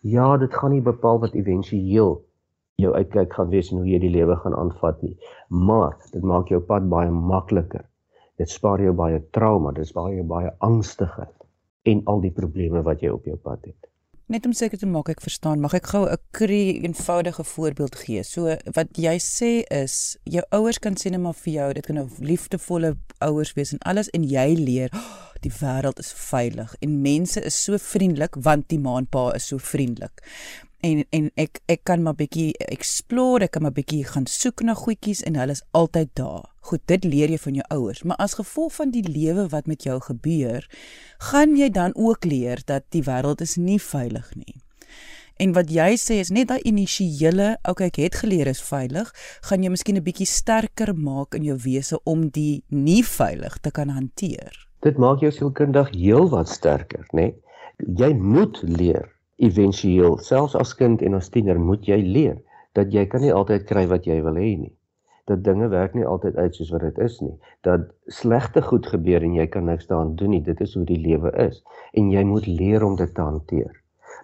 Ja, 0.00 0.36
dit 0.40 0.54
gaan 0.54 0.72
nie 0.72 0.82
bepaal 0.82 1.20
wat 1.22 1.36
éventueel 1.36 2.16
jou 2.80 2.92
uitkyk 2.94 3.36
gaan 3.36 3.52
wees 3.52 3.70
en 3.70 3.82
hoe 3.82 3.90
jy 3.90 4.00
die 4.02 4.14
lewe 4.14 4.36
gaan 4.40 4.56
aanvat 4.56 5.02
nie. 5.04 5.14
Maar 5.48 5.94
dit 6.14 6.24
maak 6.24 6.48
jou 6.50 6.60
pad 6.64 6.88
baie 6.90 7.12
makliker. 7.12 7.84
Dit 8.40 8.50
spaar 8.50 8.80
jou 8.80 8.94
baie 8.96 9.20
trauma, 9.36 9.74
dit 9.76 9.86
spaar 9.86 10.10
jou 10.14 10.24
baie 10.26 10.50
angstigheid 10.64 11.36
en 11.92 12.02
al 12.08 12.24
die 12.24 12.32
probleme 12.34 12.82
wat 12.86 13.02
jy 13.04 13.12
op 13.12 13.28
jou 13.28 13.36
pad 13.36 13.60
het. 13.68 13.91
Net 14.26 14.46
om 14.46 14.52
seker 14.52 14.78
te 14.78 14.86
maak 14.86 15.08
ek 15.08 15.20
verstaan, 15.20 15.60
mag 15.60 15.74
ek 15.74 15.86
gou 15.86 16.06
'n 16.06 16.16
kry 16.30 16.80
eenvoudige 16.84 17.44
voorbeeld 17.44 17.94
gee. 17.96 18.22
So 18.22 18.56
wat 18.74 18.88
jy 18.96 19.18
sê 19.18 19.64
is 19.70 20.16
jou 20.24 20.44
ouers 20.50 20.78
kan 20.78 20.94
sê 20.94 21.10
net 21.10 21.20
maar 21.20 21.34
vir 21.34 21.52
jou, 21.52 21.72
dit 21.72 21.86
kan 21.86 21.98
'n 21.98 22.10
liefdevolle 22.18 22.96
ouers 23.20 23.52
wees 23.54 23.72
en 23.72 23.78
alles 23.78 24.08
en 24.10 24.22
jy 24.24 24.54
leer 24.54 24.90
oh, 24.94 25.32
die 25.42 25.52
wêreld 25.60 25.98
is 25.98 26.12
veilig 26.12 26.74
en 26.80 27.00
mense 27.02 27.40
is 27.40 27.64
so 27.64 27.78
vriendelik 27.78 28.36
want 28.46 28.68
die 28.68 28.78
ma 28.78 28.96
en 29.00 29.06
pa 29.06 29.30
is 29.38 29.48
so 29.50 29.58
vriendelik 29.58 30.22
en 30.82 31.04
en 31.10 31.28
ek 31.40 31.60
ek 31.70 31.84
kan 31.88 32.02
maar 32.02 32.16
bietjie 32.18 32.50
explore, 32.66 33.46
ek 33.46 33.54
kan 33.56 33.62
maar 33.66 33.74
bietjie 33.76 34.02
gaan 34.08 34.26
soek 34.30 34.64
na 34.66 34.74
goedjies 34.78 35.22
en 35.28 35.38
hulle 35.38 35.54
is 35.54 35.62
altyd 35.78 36.10
daar. 36.18 36.48
Goed, 36.62 36.82
dit 36.90 37.06
leer 37.06 37.30
jy 37.30 37.38
van 37.42 37.56
jou 37.58 37.66
ouers, 37.74 38.02
maar 38.06 38.18
as 38.22 38.36
gevolg 38.38 38.74
van 38.78 38.92
die 38.94 39.04
lewe 39.06 39.48
wat 39.50 39.70
met 39.70 39.86
jou 39.86 39.98
gebeur, 40.02 40.66
gaan 41.30 41.56
jy 41.58 41.70
dan 41.74 41.94
ook 41.94 42.26
leer 42.26 42.62
dat 42.66 42.86
die 42.94 43.02
wêreld 43.06 43.42
is 43.42 43.56
nie 43.58 43.80
veilig 43.82 44.28
nie. 44.38 44.58
En 45.42 45.54
wat 45.56 45.70
jy 45.74 45.96
sê 45.98 46.20
is 46.22 46.30
net 46.30 46.50
daai 46.52 46.60
initiële, 46.68 47.56
okay, 47.66 47.88
ek 47.90 47.98
het 48.02 48.18
geleer 48.22 48.50
is 48.50 48.62
veilig, 48.62 49.10
gaan 49.48 49.62
jy 49.64 49.72
miskien 49.74 49.96
'n 49.98 50.06
bietjie 50.06 50.26
sterker 50.26 50.94
maak 50.94 51.34
in 51.34 51.44
jou 51.44 51.58
wese 51.64 51.98
om 52.04 52.28
die 52.28 52.62
nie 52.68 53.02
veilig 53.02 53.58
te 53.58 53.70
kan 53.70 53.88
hanteer. 53.88 54.52
Dit 54.82 54.98
maak 54.98 55.20
jou 55.20 55.30
sielkundig 55.30 55.90
heelwat 55.94 56.48
sterker, 56.48 57.06
né? 57.12 57.22
Nee? 57.22 57.34
Jy 57.96 58.14
moet 58.14 58.62
leer 58.62 59.11
éventueel, 59.42 60.18
selfs 60.22 60.54
as 60.58 60.74
kind 60.78 61.02
en 61.02 61.18
as 61.18 61.30
tiener 61.34 61.58
moet 61.60 61.86
jy 61.88 61.98
leer 62.02 62.38
dat 62.78 62.92
jy 62.94 63.04
kan 63.10 63.24
nie 63.24 63.32
altyd 63.34 63.66
kry 63.68 63.84
wat 63.90 64.06
jy 64.08 64.20
wil 64.24 64.38
hê 64.40 64.52
nie. 64.60 64.72
Dat 65.30 65.42
dinge 65.46 65.68
werk 65.70 65.94
nie 65.94 66.06
altyd 66.08 66.36
uit 66.36 66.56
soos 66.56 66.72
wat 66.74 66.82
dit 66.86 66.98
is 67.04 67.18
nie. 67.22 67.34
Dat 67.66 67.90
slegte 68.10 68.62
goed 68.62 68.88
gebeur 68.90 69.22
en 69.22 69.36
jy 69.38 69.46
kan 69.50 69.68
niks 69.68 69.86
daaraan 69.90 70.16
doen 70.18 70.34
nie. 70.34 70.42
Dit 70.42 70.62
is 70.64 70.74
hoe 70.74 70.84
die 70.88 70.98
lewe 70.98 71.30
is 71.44 71.60
en 71.92 72.10
jy 72.10 72.24
moet 72.26 72.48
leer 72.48 72.86
om 72.86 72.96
dit 72.98 73.14
te 73.14 73.22
hanteer. 73.22 73.70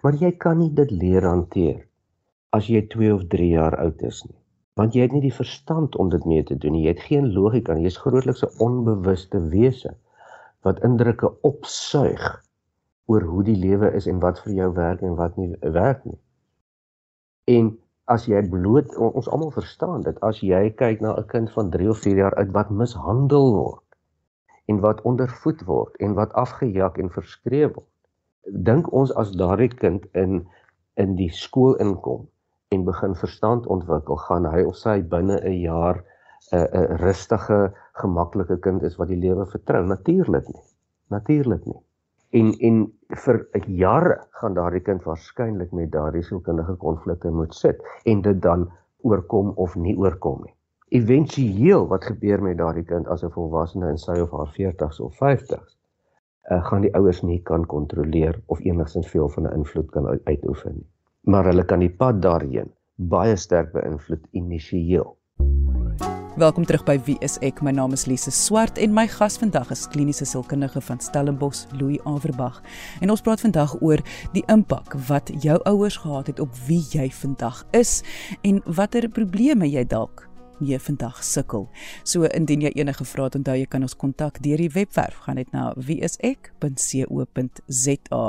Maar 0.03 0.17
jy 0.19 0.31
kan 0.43 0.59
nie 0.59 0.71
dit 0.75 0.91
leer 0.91 1.27
hanteer 1.27 1.79
as 2.55 2.67
jy 2.71 2.81
2 2.91 3.13
of 3.13 3.27
3 3.31 3.47
jaar 3.53 3.77
oud 3.79 4.01
is 4.07 4.23
nie. 4.25 4.35
Want 4.79 4.95
jy 4.95 5.05
het 5.05 5.15
nie 5.15 5.23
die 5.27 5.35
verstand 5.35 5.95
om 5.99 6.09
dit 6.09 6.25
mee 6.25 6.43
te 6.43 6.57
doen 6.57 6.73
nie. 6.75 6.85
Jy 6.87 6.95
het 6.95 7.07
geen 7.07 7.31
logika 7.35 7.75
nie. 7.75 7.85
Jy's 7.87 7.99
grootliks 8.01 8.43
'n 8.43 8.55
onbewuste 8.63 9.41
wese 9.53 9.95
wat 10.63 10.83
indrukke 10.83 11.31
opsuig 11.47 12.23
oor 13.09 13.25
hoe 13.25 13.43
die 13.43 13.57
lewe 13.57 13.91
is 13.99 14.07
en 14.11 14.21
wat 14.23 14.41
vir 14.45 14.53
jou 14.61 14.71
werk 14.77 15.03
en 15.05 15.15
wat 15.19 15.37
nie 15.41 15.51
werk 15.75 16.05
nie. 16.05 16.19
En 17.57 17.71
as 18.13 18.25
jy 18.29 18.41
bloot 18.49 18.95
ons 18.97 19.29
almal 19.29 19.53
verstaan 19.53 20.05
dit 20.05 20.17
as 20.25 20.41
jy 20.45 20.63
kyk 20.81 21.01
na 21.05 21.13
'n 21.17 21.27
kind 21.33 21.51
van 21.57 21.69
3 21.75 21.89
of 21.89 22.01
4 22.05 22.23
jaar 22.23 22.35
oud 22.41 22.51
wat 22.57 22.69
mishandel 22.69 23.53
word 23.53 23.85
en 24.71 24.81
wat 24.85 25.01
ondervoed 25.01 25.61
word 25.65 25.95
en 26.05 26.13
wat 26.13 26.33
afgejag 26.33 26.97
en 26.97 27.09
verskree 27.09 27.67
word 27.67 27.89
dink 28.69 28.89
ons 28.93 29.11
as 29.21 29.31
daardie 29.41 29.71
kind 29.81 30.05
in 30.13 30.45
in 30.99 31.15
die 31.15 31.29
skool 31.31 31.75
inkom 31.79 32.27
en 32.75 32.85
begin 32.85 33.15
verstand 33.15 33.67
ontwikkel, 33.67 34.17
gaan 34.27 34.45
hy 34.45 34.63
of 34.67 34.77
sy 34.77 34.99
binne 35.01 35.39
'n 35.41 35.59
jaar 35.61 36.03
'n 36.51 36.57
uh, 36.57 36.67
'n 36.67 36.83
uh, 36.83 36.97
rustige, 37.01 37.59
gemaklike 38.01 38.57
kind 38.65 38.83
is 38.83 38.97
wat 38.97 39.07
die 39.07 39.21
lewe 39.25 39.45
vertrou? 39.45 39.85
Natuurlik 39.85 40.47
nie. 40.47 40.65
Natuurlik 41.09 41.65
nie. 41.65 41.81
En 42.31 42.53
en 42.59 42.93
vir 43.23 43.39
jare 43.65 44.19
gaan 44.41 44.53
daardie 44.53 44.81
kind 44.81 45.03
waarskynlik 45.03 45.71
met 45.71 45.91
daardie 45.91 46.23
sielkundige 46.23 46.75
konflikte 46.75 47.31
moet 47.31 47.55
sit 47.55 47.81
en 48.05 48.21
dit 48.21 48.41
dan 48.41 48.69
oorkom 49.01 49.49
of 49.55 49.75
nie 49.75 49.97
oorkom 49.97 50.43
nie. 50.43 50.53
Eventueel 50.89 51.87
wat 51.87 52.05
gebeur 52.05 52.41
met 52.41 52.57
daardie 52.57 52.85
kind 52.85 53.07
as 53.07 53.23
'n 53.23 53.31
volwassene 53.31 53.89
in 53.89 53.97
sy 53.97 54.19
of 54.19 54.31
haar 54.31 54.53
40s 54.57 54.99
of 54.99 55.17
50s? 55.17 55.79
uh, 56.49 56.65
gaan 56.65 56.85
die 56.85 56.93
ouers 56.97 57.21
nie 57.21 57.39
kan 57.45 57.65
kontroleer 57.65 58.39
of 58.45 58.59
enigstens 58.65 59.07
veel 59.07 59.29
van 59.29 59.47
'n 59.47 59.53
invloed 59.53 59.89
kan 59.91 60.07
uitoefen 60.23 60.73
nie. 60.73 60.87
Maar 61.21 61.45
hulle 61.45 61.65
kan 61.65 61.79
die 61.79 61.95
pad 62.01 62.21
daarheen 62.21 62.71
baie 62.95 63.35
sterk 63.35 63.71
beïnvloed 63.71 64.25
initieel. 64.31 65.17
Welkom 66.39 66.63
terug 66.65 66.85
by 66.87 66.93
Wie 67.03 67.17
is 67.19 67.33
ek? 67.43 67.57
My 67.59 67.73
naam 67.75 67.91
is 67.91 68.05
Lise 68.07 68.31
Swart 68.31 68.77
en 68.79 68.93
my 68.95 69.03
gas 69.11 69.35
vandag 69.41 69.73
is 69.75 69.81
kliniese 69.91 70.23
sielkundige 70.23 70.79
van 70.87 71.01
Stellenbosch, 71.03 71.65
Louis 71.75 71.99
Averbag. 72.07 72.61
En 73.03 73.11
ons 73.11 73.19
praat 73.25 73.43
vandag 73.43 73.73
oor 73.83 73.99
die 74.31 74.45
impak 74.47 74.95
wat 75.09 75.33
jou 75.43 75.59
ouers 75.67 75.99
gehad 75.99 76.31
het 76.31 76.39
op 76.39 76.55
wie 76.69 76.79
jy 76.95 77.09
vandag 77.11 77.65
is 77.75 77.97
en 78.47 78.63
watter 78.79 79.11
probleme 79.11 79.67
jy 79.67 79.83
dalk 79.83 80.28
mee 80.59 80.79
vandag 80.79 81.23
sukkel. 81.23 81.69
So 82.03 82.23
indien 82.23 82.61
jy 82.61 82.69
enige 82.75 83.05
vrae 83.05 83.23
het, 83.27 83.35
onthou 83.39 83.57
jy 83.57 83.65
kan 83.69 83.81
ons 83.85 83.95
kontak 83.95 84.43
deur 84.43 84.57
die 84.61 84.71
webwerf. 84.73 85.15
Gaan 85.25 85.35
net 85.39 85.51
na 85.55 85.63
wieisek.co.za. 85.77 88.23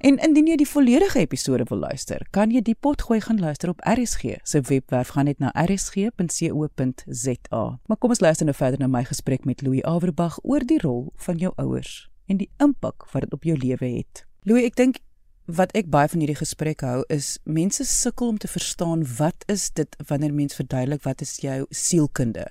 En 0.00 0.18
indien 0.28 0.46
jy 0.52 0.56
die 0.62 0.68
volledige 0.68 1.18
episode 1.24 1.64
wil 1.70 1.80
luister, 1.86 2.20
kan 2.30 2.48
jy 2.54 2.62
die 2.64 2.76
potgooi 2.80 3.20
gaan 3.24 3.40
luister 3.40 3.68
op 3.72 3.80
RSG 3.86 4.22
se 4.42 4.58
webwerf. 4.60 5.08
Gaan 5.16 5.26
net 5.30 5.38
na 5.38 5.48
rsg.co.za. 5.64 7.62
Maar 7.86 7.98
kom 7.98 8.10
ons 8.10 8.20
luister 8.20 8.46
nou 8.46 8.56
verder 8.56 8.80
na 8.80 8.86
my 8.90 9.04
gesprek 9.08 9.44
met 9.44 9.62
Louis 9.62 9.82
Averbag 9.82 10.38
oor 10.42 10.66
die 10.66 10.80
rol 10.82 11.12
van 11.16 11.36
jou 11.38 11.52
ouers 11.56 12.08
en 12.28 12.36
die 12.36 12.50
impak 12.62 13.08
wat 13.12 13.24
dit 13.24 13.32
op 13.32 13.44
jou 13.44 13.56
lewe 13.56 13.88
het. 13.98 14.24
Louis, 14.48 14.68
ek 14.68 14.76
dink 14.78 15.00
wat 15.48 15.72
ek 15.78 15.86
baie 15.88 16.08
van 16.12 16.20
hierdie 16.20 16.36
gesprek 16.36 16.82
hou 16.84 16.98
is 17.12 17.38
mense 17.48 17.84
sukkel 17.88 18.34
om 18.34 18.38
te 18.40 18.50
verstaan 18.52 19.00
wat 19.16 19.46
is 19.48 19.70
dit 19.72 19.96
wanneer 20.10 20.34
mens 20.36 20.58
verduidelik 20.58 21.06
wat 21.06 21.22
is 21.24 21.38
jou 21.40 21.62
sielkunde? 21.72 22.44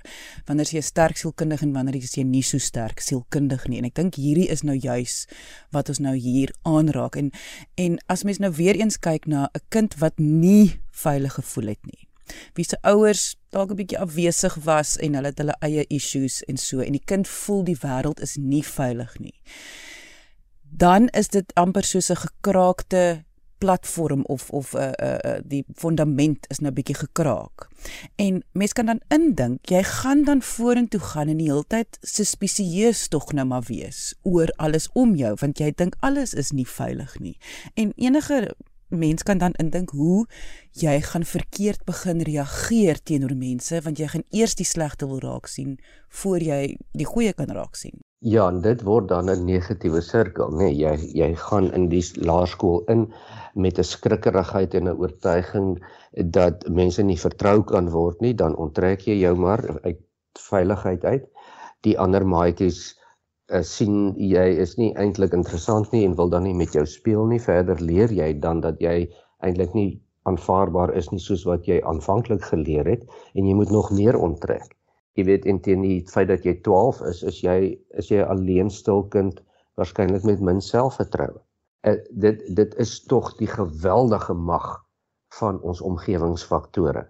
Wanneer 0.50 0.72
jy 0.74 0.82
sterk 0.82 1.20
sielkundige 1.20 1.62
en 1.68 1.76
wanneer 1.76 2.00
jy 2.02 2.24
nie 2.26 2.42
so 2.42 2.58
sterk 2.58 2.98
sielkundig 3.04 3.68
nie? 3.70 3.78
En 3.78 3.86
ek 3.86 3.94
dink 3.94 4.18
hierdie 4.18 4.48
is 4.50 4.64
nou 4.66 4.74
juis 4.74 5.28
wat 5.70 5.92
ons 5.94 6.02
nou 6.02 6.16
hier 6.18 6.50
aanraak. 6.66 7.20
En 7.20 7.30
en 7.78 8.00
as 8.10 8.26
mens 8.26 8.42
nou 8.42 8.50
weer 8.58 8.74
eens 8.74 8.98
kyk 8.98 9.30
na 9.30 9.46
'n 9.54 9.62
kind 9.70 9.94
wat 10.02 10.18
nie 10.18 10.80
veilig 10.90 11.38
gevoel 11.38 11.78
het 11.78 11.86
nie 11.86 12.08
wie 12.54 12.64
se 12.64 12.76
ouers 12.82 13.36
dalk 13.50 13.70
'n 13.70 13.76
bietjie 13.76 13.98
afwesig 13.98 14.54
was 14.64 14.96
en 14.96 15.14
hulle 15.14 15.30
het 15.30 15.38
hulle 15.38 15.56
eie 15.60 15.84
issues 15.88 16.42
en 16.42 16.56
so 16.56 16.80
en 16.80 16.92
die 16.92 17.04
kind 17.04 17.28
voel 17.28 17.64
die 17.64 17.78
wêreld 17.78 18.20
is 18.20 18.36
nie 18.36 18.64
veilig 18.64 19.18
nie 19.18 19.34
dan 20.70 21.08
is 21.08 21.28
dit 21.28 21.54
amper 21.54 21.84
soos 21.84 22.10
'n 22.10 22.16
gekraakte 22.16 23.24
platform 23.58 24.24
of 24.24 24.50
of 24.50 24.72
'n 24.72 24.78
uh, 24.78 24.90
uh, 25.02 25.18
uh, 25.24 25.40
die 25.44 25.64
fondament 25.74 26.46
is 26.48 26.58
nou 26.58 26.72
bietjie 26.72 26.94
gekraak. 26.94 27.68
En 28.16 28.42
mens 28.52 28.72
kan 28.72 28.86
dan 28.86 29.00
indink 29.08 29.66
jy 29.68 29.82
gaan 29.82 30.24
dan 30.24 30.42
vorentoe 30.42 31.00
gaan 31.00 31.28
en 31.28 31.36
die 31.36 31.50
hele 31.50 31.64
tyd 31.66 31.98
suspisieus 32.00 33.08
tog 33.08 33.32
nou 33.32 33.46
maar 33.46 33.62
wees 33.66 34.14
oor 34.22 34.48
alles 34.56 34.88
om 34.92 35.14
jou 35.14 35.34
want 35.40 35.58
jy 35.58 35.72
dink 35.74 35.96
alles 36.00 36.34
is 36.34 36.50
nie 36.50 36.66
veilig 36.66 37.18
nie. 37.18 37.38
En 37.74 37.92
enige 37.96 38.54
mens 38.88 39.22
kan 39.22 39.38
dan 39.38 39.52
indink 39.52 39.90
hoe 39.90 40.26
jy 40.70 41.00
gaan 41.00 41.24
verkeerd 41.24 41.84
begin 41.84 42.22
reageer 42.22 43.02
teenoor 43.02 43.36
mense 43.36 43.80
want 43.80 43.98
jy 43.98 44.06
gaan 44.06 44.24
eers 44.30 44.54
die 44.54 44.66
slegte 44.66 45.06
wil 45.06 45.20
raak 45.20 45.46
sien 45.46 45.78
voor 46.08 46.38
jy 46.38 46.76
die 46.92 47.06
goeie 47.06 47.32
kan 47.32 47.50
raak 47.52 47.76
sien. 47.76 48.00
Ja, 48.26 48.44
en 48.50 48.56
dit 48.62 48.80
word 48.86 49.08
dan 49.08 49.28
'n 49.30 49.44
negatiewe 49.46 50.00
sirkel, 50.02 50.48
nê. 50.50 50.56
Nee, 50.58 50.72
jy 50.74 50.94
jy 51.18 51.34
gaan 51.42 51.66
in 51.72 51.84
die 51.88 52.02
laerskool 52.28 52.80
in 52.94 53.04
met 53.54 53.78
'n 53.78 53.84
skrikkerigheid 53.90 54.74
en 54.74 54.88
'n 54.88 54.96
oortuiging 55.02 55.68
dat 56.36 56.66
mense 56.68 57.02
nie 57.02 57.16
vertrou 57.16 57.62
kan 57.62 57.90
word 57.90 58.20
nie, 58.20 58.34
dan 58.34 58.56
onttrek 58.56 59.06
jy 59.06 59.14
jou 59.20 59.34
maar 59.36 59.62
uit 59.84 60.00
veiligheid 60.48 61.04
uit. 61.04 61.28
Die 61.82 61.98
ander 61.98 62.26
maatjies 62.26 62.80
uh, 63.52 63.62
sien 63.62 64.14
jy 64.16 64.48
is 64.66 64.76
nie 64.78 64.92
eintlik 64.94 65.32
interessant 65.32 65.92
nie 65.92 66.04
en 66.04 66.16
wil 66.16 66.28
dan 66.28 66.42
nie 66.42 66.54
met 66.54 66.72
jou 66.72 66.86
speel 66.86 67.26
nie. 67.26 67.40
Verder 67.40 67.80
leer 67.80 68.10
jy 68.10 68.32
dan 68.40 68.60
dat 68.60 68.80
jy 68.80 68.96
eintlik 69.38 69.74
nie 69.74 70.02
aanvaarbaar 70.24 70.94
is 70.94 71.12
nie 71.12 71.22
soos 71.22 71.44
wat 71.44 71.66
jy 71.66 71.80
aanvanklik 71.84 72.42
geleer 72.42 72.86
het 72.86 73.06
en 73.34 73.46
jy 73.46 73.54
moet 73.54 73.70
nog 73.70 73.90
meer 73.90 74.18
onttrek 74.18 74.77
jy 75.18 75.26
weet 75.26 75.46
en 75.50 75.58
teen 75.64 75.82
die 75.82 75.98
feit 76.06 76.28
dat 76.30 76.46
jy 76.46 76.54
12 76.66 77.02
is, 77.10 77.22
is 77.26 77.42
jy 77.42 77.58
is 77.98 78.10
jy 78.12 78.22
alleen 78.22 78.70
stil 78.70 79.04
kind 79.14 79.40
waarskynlik 79.78 80.26
met 80.26 80.42
min 80.42 80.62
selfvertroue. 80.62 81.40
Uh, 81.86 81.98
dit 82.24 82.42
dit 82.58 82.74
is 82.82 82.94
tog 83.10 83.32
die 83.38 83.50
geweldige 83.50 84.34
mag 84.34 84.68
van 85.38 85.60
ons 85.62 85.82
omgewingsfaktore 85.84 87.06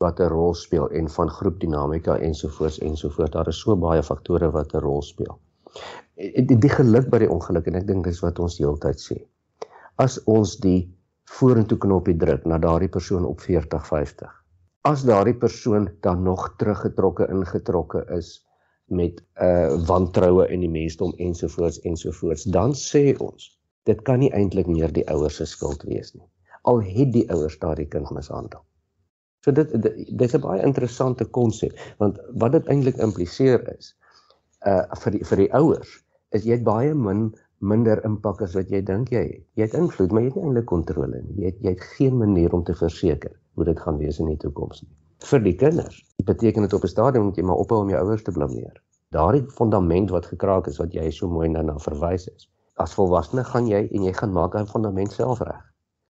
wat 0.00 0.20
'n 0.20 0.32
rol 0.32 0.54
speel 0.54 0.88
en 0.96 1.08
van 1.08 1.30
groepdinamika 1.30 2.16
ensovoorts 2.18 2.80
ensovoorts. 2.80 3.32
Daar 3.36 3.48
is 3.48 3.60
so 3.60 3.76
baie 3.76 4.02
faktore 4.02 4.50
wat 4.50 4.74
'n 4.74 4.84
rol 4.84 5.02
speel. 5.02 5.38
Die, 6.16 6.58
die 6.58 6.72
geluk 6.72 7.10
by 7.10 7.18
die 7.18 7.30
ongeluk 7.30 7.66
en 7.66 7.74
ek 7.74 7.86
dink 7.86 8.04
dis 8.04 8.20
wat 8.20 8.38
ons 8.38 8.58
heeltyd 8.58 9.00
sê. 9.00 9.20
As 9.96 10.18
ons 10.24 10.56
die 10.56 10.88
vorentoe 11.24 11.78
knoppie 11.78 12.16
druk 12.16 12.44
na 12.44 12.58
daardie 12.58 12.88
persoon 12.88 13.24
op 13.24 13.40
40, 13.40 13.86
50 13.86 14.39
as 14.88 15.02
daardie 15.04 15.36
persoon 15.36 15.90
dan 16.00 16.22
nog 16.22 16.54
teruggetrokke 16.56 17.26
ingetrokke 17.28 18.04
is 18.16 18.46
met 18.84 19.20
'n 19.20 19.44
uh, 19.44 19.86
wantroue 19.86 20.48
in 20.48 20.60
die 20.60 20.70
mensdom 20.70 21.12
ensovoorts 21.16 21.80
ensovoorts 21.80 22.42
dan 22.42 22.72
sê 22.74 23.16
ons 23.18 23.60
dit 23.84 24.02
kan 24.02 24.18
nie 24.18 24.32
eintlik 24.32 24.66
meer 24.66 24.92
die 24.92 25.06
ouers 25.08 25.36
se 25.36 25.44
skuld 25.44 25.82
wees 25.82 26.14
nie. 26.14 26.26
Al 26.62 26.80
het 26.82 27.12
die 27.12 27.26
ouers 27.30 27.58
daardie 27.58 27.88
kind 27.88 28.10
mishandel. 28.10 28.64
So 29.44 29.52
dit 29.52 29.68
dis 30.18 30.34
'n 30.34 30.40
baie 30.40 30.62
interessante 30.62 31.24
konsep 31.24 31.76
want 31.98 32.18
wat 32.32 32.52
dit 32.52 32.66
eintlik 32.66 32.96
impliseer 32.96 33.76
is 33.76 33.96
uh 34.66 34.84
vir 35.02 35.12
die, 35.12 35.24
vir 35.24 35.36
die 35.36 35.52
ouers 35.52 36.04
is 36.30 36.44
jy 36.44 36.62
baie 36.62 36.94
min 36.94 37.34
minder 37.58 38.04
impak 38.04 38.42
as 38.42 38.54
wat 38.54 38.70
jy 38.70 38.82
dink 38.82 39.10
jy 39.12 39.24
het. 39.28 39.44
Jy 39.54 39.62
het 39.62 39.74
invloed 39.74 40.12
maar 40.12 40.22
jy 40.22 40.28
het 40.28 40.36
nie 40.36 40.44
eintlik 40.44 40.66
kontrole 40.66 41.22
nie. 41.22 41.36
Jy 41.36 41.46
het, 41.46 41.60
jy 41.60 41.70
het 41.70 41.80
geen 41.96 42.16
manier 42.18 42.52
om 42.52 42.64
te 42.64 42.74
verseker 42.74 43.39
hoe 43.54 43.64
dit 43.64 43.80
gaan 43.80 43.98
wees 43.98 44.18
in 44.18 44.30
die 44.30 44.36
toekoms 44.36 44.82
nie. 44.82 44.92
Vir 45.30 45.42
die 45.44 45.54
kinders 45.54 45.98
beteken 46.24 46.62
dit 46.62 46.72
op 46.72 46.84
'n 46.84 46.92
stadium 46.92 47.24
moet 47.24 47.36
jy 47.36 47.44
maar 47.44 47.62
ophou 47.62 47.80
om 47.82 47.90
jou 47.90 48.00
ouers 48.00 48.22
te 48.22 48.32
blameer. 48.32 48.82
Daardie 49.10 49.44
fondament 49.50 50.10
wat 50.10 50.26
gekraak 50.26 50.66
is 50.66 50.78
wat 50.78 50.92
jy 50.92 51.10
so 51.10 51.28
mooi 51.28 51.48
na 51.48 51.62
na 51.62 51.78
verwys 51.78 52.28
is. 52.28 52.48
As 52.76 52.94
volwassene 52.94 53.44
gaan 53.44 53.66
jy 53.66 53.88
en 53.90 54.02
jy 54.02 54.12
gaan 54.12 54.32
maak 54.32 54.52
daai 54.52 54.66
fondament 54.66 55.12
self 55.12 55.40
reg 55.40 55.64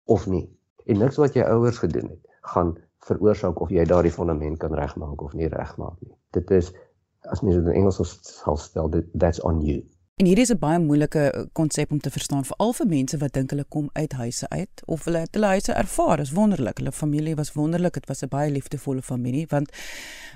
of 0.06 0.28
nie. 0.28 0.50
En 0.86 0.98
niks 0.98 1.18
wat 1.18 1.34
jy 1.34 1.44
ouers 1.44 1.78
gedoen 1.78 2.10
het, 2.10 2.28
gaan 2.42 2.78
veroorsaak 3.08 3.62
of 3.62 3.70
jy 3.70 3.86
daardie 3.86 4.12
fondament 4.12 4.60
kan 4.60 4.74
regmaak 4.74 5.22
of 5.22 5.34
nie 5.34 5.48
regmaak 5.48 6.02
nie. 6.02 6.16
Dit 6.32 6.52
is 6.52 6.74
as 7.32 7.42
mens 7.42 7.56
dit 7.56 7.66
in 7.66 7.82
Engels 7.82 8.00
sal 8.22 8.58
stel, 8.58 8.92
that's 9.14 9.40
on 9.40 9.62
you. 9.62 9.84
En 10.18 10.26
hierdie 10.26 10.46
is 10.48 10.52
'n 10.54 10.58
baie 10.58 10.80
moeilike 10.80 11.24
eh, 11.32 11.44
konsep 11.54 11.92
om 11.92 12.00
te 12.00 12.10
verstaan 12.10 12.46
veral 12.46 12.72
vir 12.74 12.88
mense 12.88 13.18
wat 13.18 13.34
dink 13.34 13.52
hulle 13.54 13.66
kom 13.76 13.90
uit 13.94 14.14
huise 14.14 14.48
uit 14.50 14.82
of 14.86 15.04
hulle 15.06 15.20
het 15.20 15.36
hulle 15.38 15.46
huise 15.46 15.74
ervaar 15.74 16.20
is 16.20 16.32
wonderlik. 16.32 16.78
Hulle 16.78 16.92
familie 16.92 17.36
was 17.36 17.54
wonderlik. 17.54 17.94
Dit 17.94 18.08
was 18.08 18.24
'n 18.24 18.28
baie 18.28 18.52
liefdevolle 18.52 19.02
familie 19.02 19.46
want 19.50 19.70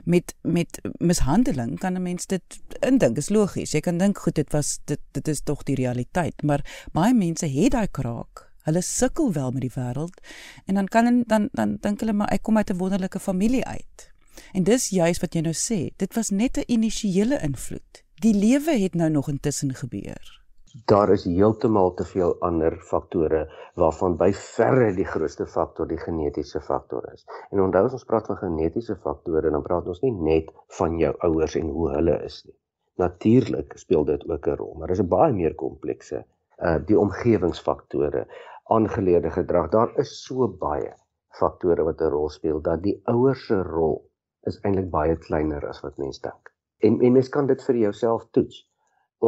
met 0.05 0.35
met 0.41 0.79
mishandeling 0.99 1.79
kan 1.79 1.93
'n 1.93 2.01
mens 2.01 2.25
dit 2.25 2.61
indink. 2.79 3.17
Is 3.17 3.29
logies. 3.29 3.71
Jy 3.71 3.79
kan 3.79 3.97
dink 3.97 4.17
goed 4.17 4.35
dit 4.35 4.51
was 4.51 4.79
dit 4.85 4.99
dit 5.11 5.27
is 5.27 5.41
tog 5.41 5.63
die 5.63 5.75
realiteit, 5.75 6.43
maar 6.43 6.85
baie 6.91 7.13
mense 7.13 7.45
het 7.45 7.71
daai 7.71 7.87
kraak. 7.91 8.51
Hulle 8.61 8.81
sukkel 8.81 9.33
wel 9.33 9.51
met 9.51 9.61
die 9.61 9.73
wêreld 9.75 10.21
en 10.65 10.75
dan 10.75 10.87
kan 10.87 11.23
dan 11.27 11.49
dan 11.51 11.77
dink 11.79 11.99
hulle 11.99 12.13
maar 12.13 12.29
ek 12.31 12.41
kom 12.41 12.57
uit 12.57 12.69
'n 12.69 12.77
wonderlike 12.77 13.19
familie 13.19 13.65
uit. 13.65 14.11
En 14.51 14.63
dis 14.63 14.89
juis 14.89 15.19
wat 15.19 15.33
jy 15.33 15.41
nou 15.41 15.53
sê. 15.53 15.95
Dit 15.95 16.13
was 16.13 16.29
net 16.29 16.57
'n 16.57 16.63
initiële 16.65 17.39
invloed 17.41 18.00
die 18.21 18.33
lewe 18.37 18.73
het 18.77 18.93
nou 18.93 19.09
nog 19.09 19.29
intussen 19.29 19.73
gebeur. 19.73 20.39
Daar 20.85 21.09
is 21.09 21.23
heeltemal 21.23 21.93
te 21.93 22.05
veel 22.05 22.35
ander 22.47 22.75
faktore 22.89 23.39
waarvan 23.81 24.17
by 24.19 24.29
verre 24.37 24.91
die 24.95 25.07
grootste 25.09 25.47
faktor 25.49 25.89
die 25.89 25.97
genetiese 25.97 26.61
faktor 26.61 27.07
is. 27.13 27.25
En 27.49 27.63
onthou 27.63 27.81
as 27.87 27.95
ons 27.97 28.05
praat 28.11 28.29
van 28.29 28.37
genetiese 28.43 28.95
faktore, 29.07 29.49
dan 29.49 29.65
praat 29.65 29.89
ons 29.89 30.03
nie 30.05 30.13
net 30.13 30.51
van 30.77 30.99
jou 31.01 31.11
ouers 31.27 31.57
en 31.57 31.73
hoe 31.73 31.89
hulle 31.95 32.19
is 32.27 32.37
nie. 32.45 32.55
Natuurlik 33.01 33.73
speel 33.81 34.05
dit 34.11 34.29
ook 34.29 34.47
'n 34.47 34.55
rol, 34.61 34.73
maar 34.77 34.93
dit 34.93 34.97
is 34.97 35.03
'n 35.03 35.09
baie 35.15 35.33
meer 35.33 35.55
komplekse 35.55 36.23
uh 36.59 36.77
die 36.85 36.99
omgewingsfaktore, 36.99 38.27
aangeleerde 38.63 39.31
gedrag. 39.31 39.69
Daar 39.69 39.97
is 39.97 40.13
so 40.23 40.47
baie 40.47 40.93
faktore 41.39 41.83
wat 41.83 42.01
'n 42.01 42.13
rol 42.13 42.29
speel 42.29 42.61
dat 42.61 42.83
die 42.83 43.01
ouers 43.03 43.45
se 43.47 43.63
rol 43.63 44.09
is 44.43 44.61
eintlik 44.61 44.89
baie 44.89 45.17
kleiner 45.17 45.67
as 45.67 45.81
wat 45.81 45.97
mense 45.97 46.21
dink. 46.21 46.50
En 46.87 46.99
en 46.99 47.11
mens 47.13 47.29
kan 47.29 47.45
dit 47.45 47.63
vir 47.63 47.77
jouself 47.77 48.23
toets. 48.35 48.61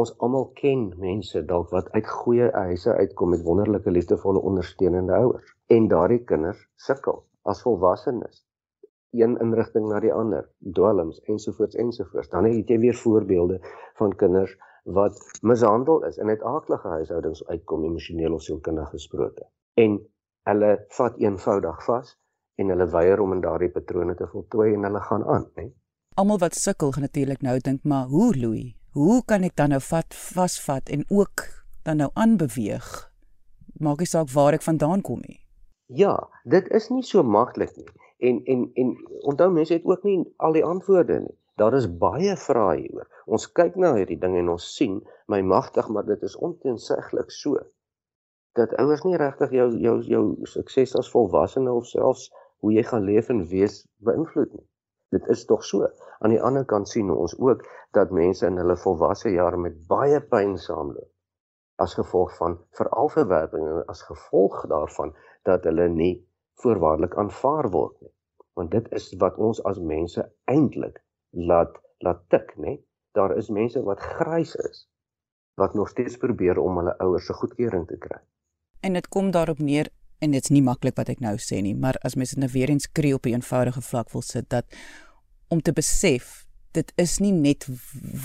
Ons 0.00 0.10
almal 0.26 0.48
ken 0.58 0.80
mense 0.98 1.42
dalk 1.50 1.68
wat 1.74 1.90
uit 1.92 2.08
goeie 2.10 2.48
huise 2.54 2.94
uitkom 3.02 3.30
met 3.30 3.44
wonderlike 3.46 3.92
liefdevolle 3.94 4.40
ondersteunende 4.50 5.14
ouers 5.14 5.52
en 5.76 5.86
daardie 5.92 6.24
kinders 6.30 6.64
sukkel 6.86 7.20
as 7.52 7.62
volwassenes. 7.62 8.40
Een 9.14 9.36
inrigting 9.44 9.86
na 9.86 10.00
die 10.02 10.10
ander, 10.12 10.48
dwelms 10.78 11.20
ensovoorts 11.30 11.78
ensovoorts. 11.84 12.32
Dan 12.32 12.48
het 12.50 12.72
jy 12.74 12.80
weer 12.86 12.98
voorbeelde 13.04 13.60
van 14.00 14.16
kinders 14.24 14.56
wat 14.98 15.22
mishandel 15.42 16.02
is 16.10 16.18
en 16.18 16.34
uit 16.34 16.42
aardige 16.42 16.88
huishoudings 16.96 17.44
uitkom 17.46 17.86
emosioneel 17.86 18.34
of 18.34 18.42
sielkundig 18.42 18.90
gesproke. 18.96 19.46
En 19.78 20.00
hulle 20.50 20.74
vat 20.98 21.22
eenvoudig 21.22 21.86
vas 21.86 22.18
en 22.58 22.74
hulle 22.74 22.90
weier 22.98 23.22
om 23.22 23.38
in 23.38 23.46
daardie 23.46 23.70
patrone 23.78 24.18
te 24.18 24.26
voltooi 24.34 24.72
en 24.74 24.90
hulle 24.90 25.06
gaan 25.06 25.24
aan, 25.38 25.48
né? 25.54 25.70
Almal 26.14 26.38
wat 26.38 26.54
sukkel 26.54 26.92
gaan 26.92 27.02
natuurlik 27.02 27.42
nou 27.42 27.58
dink 27.58 27.84
maar 27.84 28.06
hoe 28.06 28.36
Louis? 28.36 28.74
Hoe 28.94 29.22
kan 29.26 29.42
ek 29.42 29.56
dan 29.58 29.74
nou 29.74 29.80
vat 29.82 30.14
vasvat 30.14 30.88
en 30.88 31.04
ook 31.08 31.46
dan 31.82 31.96
nou 32.02 32.10
aanbeweeg? 32.14 32.90
Maak 33.82 33.98
nie 33.98 34.10
saak 34.10 34.30
waar 34.30 34.54
ek 34.54 34.62
vandaan 34.62 35.02
kom 35.02 35.22
nie. 35.26 35.40
Ja 35.86 36.14
dit 36.44 36.70
is 36.78 36.88
nie 36.94 37.02
so 37.02 37.22
maklik 37.22 37.74
nie. 37.76 37.90
En 38.18 38.42
en 38.44 38.68
en 38.74 38.94
onthou 39.30 39.50
mense 39.52 39.74
het 39.74 39.84
ook 39.84 40.06
nie 40.06 40.20
al 40.36 40.54
die 40.54 40.64
antwoorde 40.64 41.20
nie. 41.26 41.36
Daar 41.58 41.74
is 41.74 41.90
baie 41.98 42.36
vrae 42.46 42.78
hieroor. 42.80 43.10
Ons 43.26 43.50
kyk 43.52 43.74
na 43.76 43.94
hierdie 43.98 44.18
ding 44.18 44.38
en 44.38 44.54
ons 44.54 44.68
sien 44.76 45.00
my 45.26 45.42
magtig 45.42 45.88
maar 45.88 46.06
dit 46.06 46.22
is 46.22 46.36
onteenseglik 46.36 47.30
so 47.30 47.58
dat 48.54 48.74
ouers 48.78 49.02
nie 49.02 49.18
regtig 49.18 49.50
jou 49.50 49.68
jou 49.82 49.96
jou 50.06 50.24
sukses 50.46 50.94
as 50.98 51.10
volwassene 51.10 51.72
of 51.72 51.86
selfs 51.90 52.28
hoe 52.62 52.72
jy 52.72 52.84
gaan 52.86 53.06
leef 53.08 53.30
en 53.34 53.42
wees 53.50 53.82
beïnvloed 54.06 54.52
nie. 54.54 54.66
Dit 55.14 55.26
is 55.34 55.44
tog 55.50 55.64
so. 55.66 55.88
Aan 56.18 56.30
die 56.30 56.42
ander 56.42 56.64
kant 56.64 56.88
sien 56.88 57.10
ons 57.10 57.34
ook 57.38 57.64
dat 57.96 58.10
mense 58.10 58.46
in 58.46 58.56
hulle 58.60 58.76
volwasse 58.76 59.30
jare 59.30 59.56
met 59.56 59.86
baie 59.88 60.20
pyn 60.20 60.56
saamloop 60.58 61.10
as 61.82 61.94
gevolg 61.98 62.36
van 62.36 62.58
veralverwerping 62.78 63.64
en 63.66 63.86
as 63.90 64.02
gevolg 64.06 64.60
daarvan 64.70 65.14
dat 65.42 65.64
hulle 65.66 65.88
nie 65.88 66.14
voorwaardelik 66.62 67.16
aanvaar 67.18 67.70
word 67.70 67.96
nie. 68.00 68.12
Want 68.54 68.70
dit 68.70 68.90
is 68.94 69.10
wat 69.18 69.38
ons 69.42 69.62
as 69.66 69.80
mense 69.82 70.22
eintlik 70.50 71.00
laat 71.30 71.74
laat 72.04 72.20
tik, 72.28 72.52
nê? 72.60 72.78
Daar 73.14 73.36
is 73.38 73.48
mense 73.50 73.82
wat 73.82 74.00
grys 74.00 74.54
is 74.54 74.84
wat 75.54 75.74
nog 75.74 75.88
steeds 75.88 76.16
probeer 76.16 76.58
om 76.58 76.76
hulle 76.80 76.96
ouers 76.98 77.26
se 77.26 77.32
goedkeuring 77.32 77.86
te 77.86 77.98
kry. 77.98 78.18
En 78.82 78.92
dit 78.92 79.08
kom 79.08 79.30
daarop 79.30 79.58
neer 79.58 79.88
en 80.18 80.34
dit's 80.34 80.50
nie 80.50 80.62
maklik 80.62 80.96
wat 80.98 81.10
ek 81.12 81.22
nou 81.22 81.36
sê 81.38 81.60
nie, 81.62 81.74
maar 81.78 81.98
as 82.06 82.16
mens 82.18 82.34
nou 82.38 82.48
weer 82.52 82.72
eens 82.72 82.88
kree 82.90 83.14
op 83.14 83.26
'n 83.26 83.38
eenvoudige 83.38 83.82
vlak 83.82 84.10
wil 84.12 84.22
sit 84.22 84.48
dat 84.50 84.66
om 85.54 85.62
te 85.62 85.74
besef 85.76 86.42
dit 86.76 86.90
is 87.04 87.18
nie 87.22 87.32
net 87.32 87.66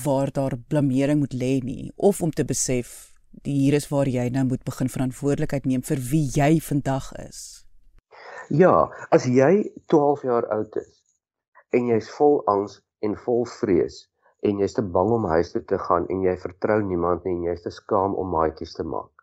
waar 0.03 0.31
daar 0.33 0.55
blameering 0.73 1.21
moet 1.23 1.35
lê 1.43 1.51
nie 1.63 1.91
of 2.09 2.21
om 2.25 2.33
te 2.33 2.45
besef 2.51 2.93
hier 3.45 3.77
is 3.77 3.87
waar 3.93 4.09
jy 4.09 4.25
nou 4.33 4.45
moet 4.49 4.65
begin 4.67 4.89
verantwoordelikheid 4.89 5.69
neem 5.69 5.85
vir 5.85 6.01
wie 6.11 6.25
jy 6.35 6.49
vandag 6.65 7.11
is. 7.21 7.41
Ja, 8.49 8.89
as 9.13 9.27
jy 9.29 9.69
12 9.93 10.25
jaar 10.31 10.49
oud 10.57 10.79
is 10.81 10.95
en 11.77 11.93
jy's 11.93 12.09
vol 12.17 12.39
angs 12.49 12.79
en 13.05 13.13
vol 13.27 13.45
vrees 13.59 14.01
en 14.41 14.59
jy's 14.63 14.73
te 14.73 14.85
bang 14.97 15.13
om 15.19 15.29
huis 15.35 15.53
toe 15.53 15.63
te 15.69 15.77
gaan 15.85 16.09
en 16.09 16.25
jy 16.25 16.35
vertrou 16.41 16.81
niemand 16.81 17.25
nie 17.27 17.37
en 17.37 17.47
jy's 17.51 17.63
te 17.67 17.73
skaam 17.77 18.17
om 18.17 18.33
maatjies 18.33 18.73
te 18.79 18.87
maak 18.95 19.13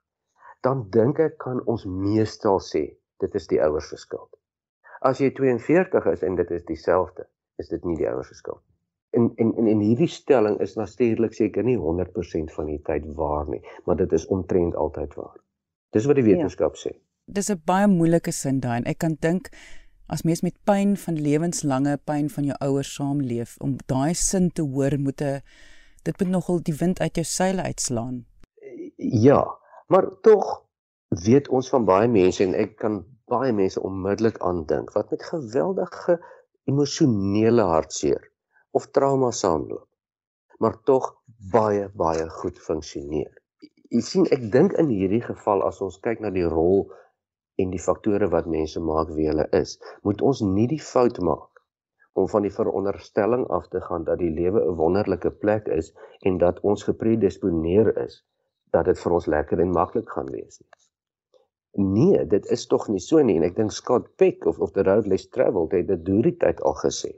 dan 0.66 0.87
dink 0.90 1.21
ek 1.23 1.37
kan 1.42 1.61
ons 1.71 1.85
meestal 1.87 2.59
sê 2.59 2.83
dit 3.23 3.35
is 3.38 3.47
die 3.51 3.61
ouers 3.62 3.90
se 3.92 3.99
skuld. 4.03 4.31
As 5.09 5.21
jy 5.23 5.29
42 5.37 6.09
is 6.12 6.25
en 6.27 6.38
dit 6.40 6.51
is 6.57 6.64
dieselfde, 6.66 7.27
is 7.62 7.69
dit 7.73 7.85
nie 7.85 7.97
die 7.97 8.09
ouers 8.09 8.29
se 8.29 8.38
skuld 8.38 8.62
nie. 8.62 8.75
En 9.16 9.31
en 9.42 9.55
en 9.57 9.66
en 9.73 9.81
hierdie 9.81 10.11
stelling 10.11 10.59
is 10.61 10.77
natuurlik 10.77 11.35
seker 11.35 11.64
nie 11.64 11.79
100% 11.79 12.55
van 12.57 12.71
die 12.71 12.81
tyd 12.85 13.07
waar 13.16 13.49
nie, 13.49 13.62
maar 13.85 13.97
dit 13.97 14.12
is 14.12 14.27
omtrent 14.27 14.77
altyd 14.77 15.14
waar. 15.14 15.37
Dis 15.90 16.05
wat 16.05 16.21
die 16.21 16.25
ja. 16.27 16.35
wetenskap 16.35 16.77
ja. 16.77 16.88
sê. 16.88 16.95
Dis 17.25 17.51
'n 17.51 17.61
baie 17.64 17.87
moeilike 17.87 18.33
sin 18.33 18.61
daai 18.61 18.77
en 18.77 18.85
ek 18.85 18.99
kan 18.99 19.16
dink 19.21 19.51
as 20.07 20.23
mens 20.23 20.42
met 20.42 20.55
pyn 20.64 20.97
van 20.97 21.21
lewenslange 21.21 21.99
pyn 22.05 22.29
van 22.31 22.45
jou 22.45 22.57
ouers 22.61 22.95
saamleef 22.95 23.57
om 23.59 23.77
daai 23.87 24.14
sin 24.14 24.51
te 24.51 24.62
hoor 24.62 24.99
moet 24.99 25.21
'n 25.23 25.42
dit 26.03 26.19
moet 26.21 26.29
nogal 26.29 26.62
die 26.62 26.75
wind 26.75 27.01
uit 27.01 27.14
jou 27.14 27.25
seile 27.25 27.62
uitslaan. 27.62 28.27
Ja, 28.97 29.59
Maar 29.87 30.21
tog 30.21 30.64
weet 31.09 31.49
ons 31.49 31.69
van 31.69 31.85
baie 31.85 32.09
mense 32.11 32.42
en 32.45 32.55
ek 32.59 32.77
kan 32.83 33.05
baie 33.31 33.53
mense 33.55 33.83
onmiddellik 33.83 34.38
aandink 34.42 34.90
wat 34.95 35.11
met 35.11 35.23
geweldige 35.23 36.19
emosionele 36.71 37.65
hartseer 37.71 38.23
of 38.77 38.91
trauma 38.99 39.31
saamloop. 39.31 39.89
Maar 40.59 40.79
tog 40.89 41.11
baie 41.53 41.89
baie 42.03 42.29
goed 42.41 42.59
funksioneer. 42.69 43.33
Jy 43.95 44.03
sien 44.03 44.31
ek 44.35 44.47
dink 44.53 44.75
in 44.83 44.89
hierdie 44.91 45.23
geval 45.25 45.63
as 45.67 45.83
ons 45.85 45.99
kyk 46.05 46.23
na 46.25 46.33
die 46.35 46.47
rol 46.49 46.87
en 47.63 47.73
die 47.73 47.83
faktore 47.83 48.29
wat 48.33 48.49
mense 48.51 48.81
maak 48.83 49.13
wie 49.17 49.29
hulle 49.31 49.47
is, 49.57 49.77
moet 50.03 50.25
ons 50.31 50.43
nie 50.45 50.67
die 50.73 50.83
fout 50.83 51.21
maak 51.29 51.53
om 52.17 52.29
van 52.33 52.47
die 52.47 52.53
veronderstelling 52.53 53.45
af 53.53 53.69
te 53.73 53.81
gaan 53.85 54.05
dat 54.09 54.19
die 54.23 54.33
lewe 54.33 54.65
'n 54.65 54.77
wonderlike 54.81 55.31
plek 55.45 55.69
is 55.69 55.93
en 56.31 56.39
dat 56.39 56.61
ons 56.61 56.89
gepredisponeer 56.89 57.93
is 58.05 58.25
dat 58.73 58.85
dit 58.91 58.99
vir 59.05 59.13
ons 59.13 59.27
lekker 59.27 59.61
en 59.61 59.77
maklik 59.81 60.09
gaan 60.11 60.31
wees 60.33 60.61
nie. 60.61 60.86
Nee, 61.77 62.27
dit 62.27 62.47
is 62.47 62.67
tog 62.67 62.89
nie 62.89 63.01
so 63.05 63.21
nie 63.21 63.37
en 63.37 63.45
ek 63.45 63.57
dink 63.57 63.73
Scott 63.73 64.09
Peck 64.17 64.47
of 64.49 64.59
of 64.65 64.73
the 64.73 64.85
road 64.87 65.07
less 65.07 65.29
traveled 65.29 65.75
het 65.77 65.91
dit 65.91 66.05
deur 66.07 66.25
die 66.25 66.37
tyd 66.41 66.62
al 66.65 66.77
gesê 66.81 67.12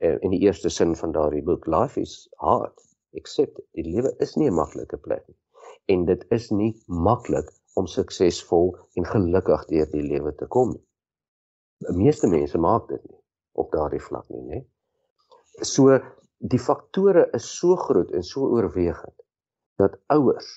eh, 0.00 0.16
in 0.24 0.32
die 0.32 0.40
eerste 0.46 0.72
sin 0.72 0.96
van 0.96 1.12
daardie 1.12 1.44
boek 1.44 1.68
life 1.68 2.00
is 2.00 2.14
hard 2.40 2.86
except 3.12 3.60
die 3.76 3.84
lewe 3.84 4.14
is 4.24 4.36
nie 4.36 4.48
'n 4.48 4.56
maklike 4.56 4.96
plek 4.96 5.26
nie 5.28 5.36
en 5.92 6.06
dit 6.08 6.24
is 6.30 6.50
nie 6.50 6.72
maklik 6.86 7.50
om 7.74 7.88
suksesvol 7.88 8.72
en 8.98 9.08
gelukkig 9.08 9.66
deur 9.70 9.90
die 9.92 10.04
lewe 10.04 10.32
te 10.36 10.46
kom 10.46 10.74
nie. 10.74 10.84
Die 11.88 11.96
meeste 11.98 12.28
mense 12.30 12.60
maak 12.60 12.88
dit 12.90 13.02
nie 13.08 13.18
op 13.58 13.72
daardie 13.72 14.00
vlak 14.00 14.28
nie, 14.32 14.42
né? 14.48 14.60
So 15.68 15.98
die 16.52 16.60
faktore 16.60 17.26
is 17.36 17.48
so 17.58 17.76
groot 17.76 18.12
en 18.16 18.24
so 18.26 18.48
oorwegend 18.48 19.16
dat 19.80 19.98
ouers 20.14 20.48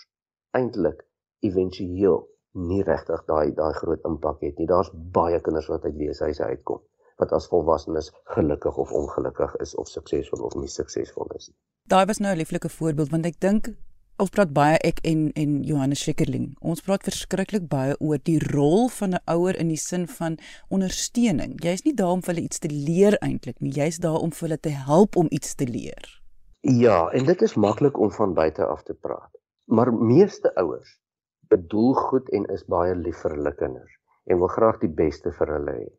eintlik 0.58 1.04
éventueel 1.46 2.24
nie 2.56 2.84
regtig 2.84 3.24
daai 3.28 3.54
daai 3.56 3.74
groot 3.74 4.04
impak 4.08 4.42
het 4.42 4.58
nie. 4.58 4.68
Daar's 4.68 4.92
baie 4.94 5.40
kinders 5.42 5.68
wat 5.68 5.86
uit 5.86 5.96
weeshuise 5.96 6.44
uitkom 6.44 6.82
wat 7.20 7.32
as 7.32 7.48
volwassenes 7.48 8.12
gelukkig 8.36 8.78
of 8.78 8.92
ongelukkig 8.92 9.56
is 9.64 9.76
of 9.76 9.88
suksesvol 9.88 10.44
of 10.44 10.56
nie 10.60 10.72
suksesvol 10.72 11.30
is 11.38 11.50
nie. 11.50 11.58
Daai 11.88 12.06
was 12.06 12.20
nou 12.20 12.34
'n 12.34 12.38
lieflike 12.38 12.70
voorbeeld 12.70 13.10
want 13.12 13.26
ek 13.26 13.40
dink 13.40 13.70
ons 14.18 14.30
praat 14.30 14.54
baie 14.54 14.78
ek 14.84 15.00
en 15.04 15.32
en 15.36 15.64
Johannes 15.64 16.00
Schikkerling. 16.00 16.56
Ons 16.60 16.82
praat 16.82 17.04
verskriklik 17.04 17.68
baie 17.68 17.96
oor 18.00 18.18
die 18.18 18.40
rol 18.40 18.90
van 18.90 19.14
'n 19.14 19.24
ouer 19.26 19.56
in 19.60 19.68
die 19.68 19.78
sin 19.78 20.08
van 20.08 20.38
ondersteuning. 20.70 21.64
Jy's 21.64 21.84
nie 21.84 21.94
daar 21.94 22.12
om 22.12 22.22
vir 22.22 22.34
hulle 22.34 22.46
iets 22.46 22.60
te 22.60 22.70
leer 22.70 23.18
eintlik 23.22 23.60
nie. 23.60 23.72
Jy's 23.72 23.98
daar 23.98 24.20
om 24.20 24.32
vir 24.32 24.48
hulle 24.48 24.60
te 24.60 24.70
help 24.70 25.16
om 25.16 25.28
iets 25.30 25.56
te 25.56 25.68
leer. 25.68 26.22
Ja, 26.62 27.10
en 27.10 27.26
dit 27.26 27.42
is 27.42 27.56
maklik 27.56 28.00
om 28.00 28.12
van 28.12 28.34
buite 28.34 28.66
af 28.66 28.84
te 28.84 28.94
praat. 28.94 29.32
Maar 29.66 29.94
meeste 29.94 30.56
ouers 30.56 31.00
bedoel 31.50 31.94
goed 31.94 32.30
en 32.30 32.46
is 32.58 32.66
baie 32.66 32.96
lief 32.96 33.22
vir 33.26 33.38
hulle 33.38 33.56
kinders. 33.62 33.94
en 34.26 34.40
wil 34.42 34.48
graag 34.48 34.80
die 34.82 34.94
beste 35.02 35.32
vir 35.40 35.52
hulle 35.54 35.74
hê 35.80 35.90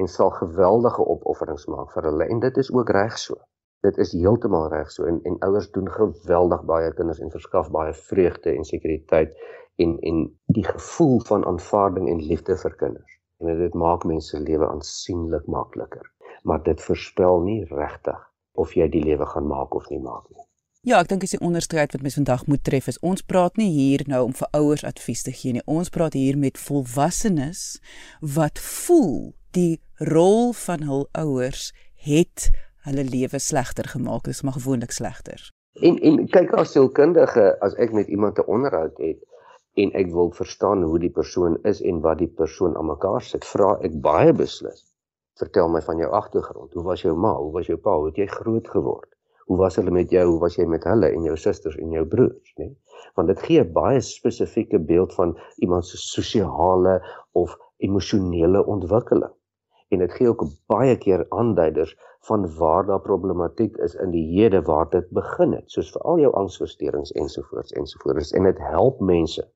en 0.00 0.08
sal 0.14 0.32
geweldige 0.38 1.04
opofferings 1.14 1.66
maak 1.74 1.94
vir 1.94 2.08
hulle 2.08 2.26
en 2.34 2.42
dit 2.44 2.58
is 2.62 2.70
ook 2.72 2.92
reg 2.96 3.16
so. 3.18 3.36
Dit 3.84 3.96
is 4.04 4.12
heeltemal 4.12 4.68
reg 4.72 4.90
so 4.92 5.08
en 5.08 5.20
en 5.30 5.38
ouers 5.46 5.70
doen 5.76 5.88
geweldig 5.96 6.66
baie 6.72 6.92
kinders 6.98 7.22
en 7.24 7.32
verskaf 7.36 7.70
baie 7.76 7.94
vreugde 8.10 8.52
en 8.52 8.68
sekuriteit 8.68 9.34
en 9.84 9.96
en 10.10 10.22
die 10.58 10.66
gevoel 10.68 11.18
van 11.30 11.46
aanvaarding 11.52 12.08
en 12.12 12.22
liefde 12.32 12.56
vir 12.64 12.76
kinders. 12.84 13.16
En 13.40 13.52
dit 13.64 13.76
maak 13.84 14.04
mense 14.04 14.36
se 14.36 14.42
lewe 14.42 14.68
aansienlik 14.68 15.46
makliker. 15.46 16.12
Maar 16.44 16.62
dit 16.62 16.82
voorspel 16.88 17.40
nie 17.48 17.60
regtig 17.72 18.20
of 18.52 18.76
jy 18.76 18.88
die 18.92 19.04
lewe 19.04 19.26
gaan 19.26 19.48
maak 19.48 19.74
of 19.74 19.88
nie 19.88 20.02
maak 20.04 20.28
nie. 20.28 20.44
Ja, 20.88 20.96
ek 20.96 21.10
dink 21.10 21.20
dis 21.20 21.34
die 21.34 21.42
onderskeid 21.44 21.92
wat 21.92 22.00
mens 22.00 22.14
vandag 22.16 22.46
moet 22.48 22.62
tref 22.64 22.86
is 22.88 22.98
ons 23.04 23.20
praat 23.20 23.58
nie 23.60 23.68
hier 23.68 24.00
nou 24.08 24.22
om 24.24 24.30
vir 24.38 24.48
ouers 24.56 24.84
advies 24.88 25.20
te 25.26 25.34
gee 25.36 25.52
nie. 25.52 25.64
Ons 25.68 25.92
praat 25.92 26.16
hier 26.16 26.38
met 26.40 26.56
volwassenes 26.56 27.60
wat 28.36 28.62
voel 28.64 29.34
die 29.52 29.76
rol 30.08 30.54
van 30.62 30.86
hul 30.88 31.04
ouers 31.20 31.66
het 32.06 32.46
hulle 32.88 33.04
lewe 33.10 33.42
slegter 33.44 33.92
gemaak. 33.92 34.24
Dit 34.24 34.38
is 34.38 34.40
maar 34.40 34.56
gewoonlik 34.56 34.96
slegter. 34.96 35.44
En 35.84 36.00
en 36.00 36.24
kyk 36.32 36.56
as 36.56 36.72
sielkundige, 36.72 37.44
as 37.60 37.76
ek 37.76 37.92
met 37.92 38.08
iemand 38.08 38.40
'n 38.40 38.48
onderhoud 38.48 38.96
het 39.04 39.20
en 39.76 39.92
ek 39.92 40.08
wil 40.16 40.32
verstaan 40.32 40.88
hoe 40.88 40.98
die 40.98 41.12
persoon 41.20 41.60
is 41.68 41.84
en 41.84 42.00
wat 42.00 42.24
die 42.24 42.32
persoon 42.40 42.76
aan 42.80 42.88
mekaar 42.88 43.20
sit, 43.20 43.44
vra 43.44 43.76
ek 43.84 44.00
baie 44.00 44.32
beslis. 44.32 44.88
Vertel 45.36 45.68
my 45.68 45.84
van 45.84 45.98
jou 46.00 46.10
agtergrond. 46.10 46.72
Hoe 46.72 46.88
was 46.88 47.02
jou 47.02 47.16
ma? 47.16 47.36
Hoe 47.36 47.52
was 47.52 47.66
jou 47.66 47.76
pa? 47.76 47.96
Hoe 47.96 48.06
het 48.06 48.16
jy 48.16 48.26
groot 48.26 48.68
geword? 48.68 49.19
Hoe 49.50 49.58
was 49.58 49.76
hulle 49.76 49.90
met 49.90 50.12
jou, 50.14 50.22
hoe 50.28 50.38
was 50.38 50.54
jy 50.54 50.64
met 50.70 50.84
hulle 50.86 51.08
en 51.10 51.24
jou 51.26 51.34
susters 51.44 51.74
en 51.82 51.90
jou 51.90 52.04
broers, 52.06 52.52
nê? 52.60 52.68
Want 53.18 53.32
dit 53.32 53.40
gee 53.46 53.62
'n 53.64 53.72
baie 53.74 54.00
spesifieke 54.00 54.78
beeld 54.78 55.14
van 55.14 55.34
iemand 55.58 55.86
se 55.86 55.96
sosiale 55.96 57.00
of 57.32 57.56
emosionele 57.82 58.62
ontwikkeling. 58.66 59.32
En 59.88 59.98
dit 59.98 60.12
gee 60.12 60.28
ook 60.28 60.44
baie 60.66 60.96
keer 60.96 61.26
aanduiders 61.28 61.96
van 62.28 62.46
waar 62.56 62.86
daar 62.86 63.00
problematiek 63.00 63.76
is 63.76 63.94
in 63.94 64.10
die 64.10 64.26
hede 64.38 64.62
waar 64.62 64.90
dit 64.90 65.10
begin 65.10 65.52
het, 65.52 65.70
soos 65.70 65.90
veral 65.90 66.18
jou 66.18 66.32
angsversteurings 66.34 67.12
ensovoorts 67.12 67.72
ensovoorts 67.72 68.30
en 68.30 68.42
dit 68.42 68.58
help 68.58 69.00
mense 69.00 69.50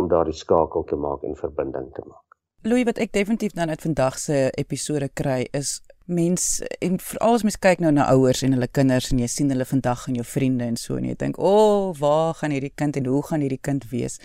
om 0.00 0.08
daardie 0.08 0.34
skakel 0.34 0.84
te 0.84 0.96
maak 0.96 1.22
en 1.22 1.36
verbinding 1.36 1.92
te 1.92 2.02
maak. 2.06 2.24
Louis 2.62 2.84
wat 2.84 2.98
ek 2.98 3.12
definitief 3.12 3.52
nou 3.54 3.66
net 3.66 3.82
vandag 3.84 4.18
se 4.18 4.50
episode 4.58 5.08
kry 5.08 5.44
is 5.52 5.82
mens 6.06 6.62
en 6.78 6.98
veral 7.02 7.34
as 7.34 7.42
mens 7.42 7.58
kyk 7.58 7.80
nou 7.82 7.90
na 7.94 8.06
ouers 8.12 8.42
en 8.46 8.54
hulle 8.54 8.68
kinders 8.70 9.10
en 9.10 9.18
jy 9.18 9.28
sien 9.30 9.50
hulle 9.50 9.66
vandag 9.66 10.06
en 10.08 10.18
jou 10.20 10.24
vriende 10.26 10.66
en 10.66 10.78
so 10.78 10.96
en 10.96 11.04
jy 11.04 11.14
dink, 11.18 11.38
"O, 11.38 11.50
oh, 11.50 11.94
waar 11.98 12.34
gaan 12.34 12.50
hierdie 12.50 12.72
kind 12.74 12.96
en 12.96 13.06
hoe 13.06 13.22
gaan 13.22 13.40
hierdie 13.40 13.60
kind 13.62 13.88
wees?" 13.90 14.20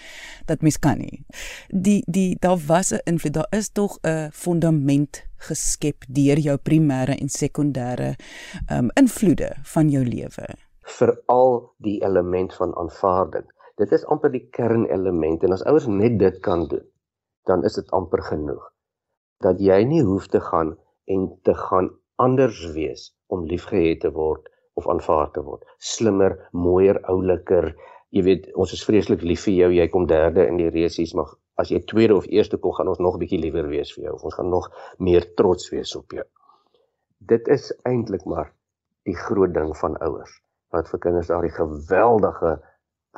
Dat 0.46 0.62
mens 0.62 0.78
kan 0.78 0.98
nie. 0.98 1.26
Die 1.70 2.04
die 2.08 2.38
daar 2.40 2.58
was 2.68 2.92
'n 2.94 3.02
invloed, 3.06 3.34
daar 3.34 3.48
is 3.52 3.70
tog 3.70 3.98
'n 4.04 4.30
fondament 4.32 5.24
geskep 5.38 6.06
deur 6.08 6.38
jou 6.38 6.58
primêre 6.58 7.18
en 7.18 7.30
sekondêre 7.30 8.16
um 8.70 8.90
invloede 8.94 9.56
van 9.64 9.90
jou 9.90 10.06
lewe. 10.06 10.46
Veral 10.82 11.74
die 11.78 12.04
element 12.04 12.54
van 12.54 12.76
aanvaarding. 12.76 13.46
Dit 13.76 13.92
is 13.92 14.06
amper 14.06 14.32
die 14.32 14.48
kernelement 14.52 15.44
en 15.44 15.52
as 15.52 15.64
ouers 15.64 15.88
net 15.88 16.20
dit 16.20 16.40
kan 16.40 16.68
doen, 16.68 16.86
dan 17.44 17.64
is 17.64 17.74
dit 17.74 17.92
amper 17.92 18.22
genoeg. 18.22 18.72
Dat 19.38 19.60
jy 19.60 19.84
nie 19.84 20.04
hoef 20.04 20.28
te 20.28 20.40
gaan 20.40 20.78
en 21.06 21.28
te 21.44 21.54
gaan 21.58 21.90
anders 22.22 22.62
wees 22.76 23.10
om 23.28 23.46
liefgehad 23.50 24.04
te 24.04 24.12
word 24.16 24.50
of 24.80 24.88
aanvaar 24.90 25.32
te 25.32 25.44
word. 25.44 25.66
Slimmer, 25.78 26.38
mooier, 26.52 27.00
ouliker. 27.12 27.72
Jy 28.12 28.24
weet, 28.28 28.50
ons 28.60 28.74
is 28.76 28.84
vreeslik 28.86 29.24
lief 29.26 29.46
vir 29.48 29.56
jou. 29.58 29.72
Jy 29.76 29.88
kom 29.94 30.08
derde 30.08 30.46
in 30.48 30.60
die 30.60 30.70
resies, 30.70 31.16
maar 31.18 31.34
as 31.62 31.72
jy 31.72 31.82
tweede 31.88 32.16
of 32.18 32.28
eerste 32.30 32.58
kom, 32.58 32.74
gaan 32.78 32.92
ons 32.92 33.02
nog 33.04 33.20
bietjie 33.22 33.40
liewer 33.42 33.68
wees 33.72 33.92
vir 33.96 34.10
jou. 34.10 34.18
Ons 34.20 34.38
gaan 34.38 34.52
nog 34.52 34.70
meer 35.00 35.28
trots 35.40 35.70
wees 35.74 35.96
op 35.98 36.16
jou. 36.16 36.26
Dit 37.32 37.48
is 37.54 37.70
eintlik 37.88 38.26
maar 38.26 38.52
die 39.06 39.18
groot 39.18 39.54
ding 39.54 39.74
van 39.78 39.98
ouers 40.06 40.34
wat 40.72 40.88
vir 40.88 41.02
kinders 41.04 41.30
daardie 41.32 41.52
geweldige 41.52 42.60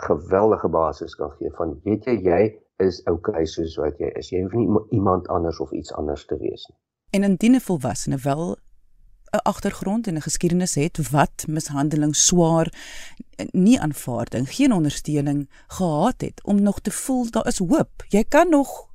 geweldige 0.02 0.69
basis 0.74 1.13
kan 1.15 1.30
gee 1.38 1.52
van 1.58 1.76
weet 1.86 2.08
jy 2.10 2.15
jy 2.26 2.39
is 2.82 3.04
oukei 3.12 3.43
soos 3.46 3.76
wat 3.78 4.00
jy 4.02 4.10
is. 4.17 4.32
Jy 4.34 4.41
hoef 4.46 4.56
nie 4.58 4.67
iemand 4.98 5.28
anders 5.30 5.60
of 5.62 5.72
iets 5.78 5.93
anders 5.93 6.26
te 6.26 6.38
wees 6.41 6.65
nie. 6.69 6.80
En 7.15 7.23
indien 7.23 7.56
'n 7.56 7.60
volwassene 7.60 8.17
wel 8.17 8.43
'n 9.32 9.43
agtergrond 9.52 10.08
en 10.08 10.15
'n 10.15 10.28
geskiedenis 10.28 10.76
het 10.76 11.10
wat 11.10 11.45
mishandeling 11.47 12.15
swaar 12.15 12.67
nie 13.52 13.80
aanvaarding, 13.80 14.49
geen 14.49 14.73
ondersteuning 14.73 15.49
gehad 15.67 16.21
het 16.21 16.43
om 16.43 16.62
nog 16.62 16.80
te 16.80 16.91
voel 16.91 17.30
daar 17.30 17.47
is 17.47 17.58
hoop. 17.58 17.93
Jy 18.08 18.23
kan 18.23 18.49
nog 18.49 18.89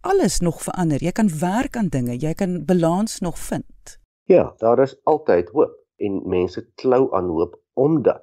alles 0.00 0.38
nog 0.40 0.62
verander. 0.62 1.02
Jy 1.02 1.12
kan 1.12 1.38
werk 1.38 1.76
aan 1.76 1.88
dinge. 1.88 2.18
Jy 2.18 2.34
kan 2.34 2.64
balans 2.64 3.18
nog 3.18 3.38
vind. 3.38 3.98
Ja, 4.22 4.54
daar 4.56 4.78
is 4.78 5.00
altyd 5.02 5.48
hoop 5.48 5.74
en 5.96 6.28
mense 6.28 6.70
klou 6.74 7.14
aan 7.14 7.28
hoop 7.28 7.60
omdat 7.72 8.22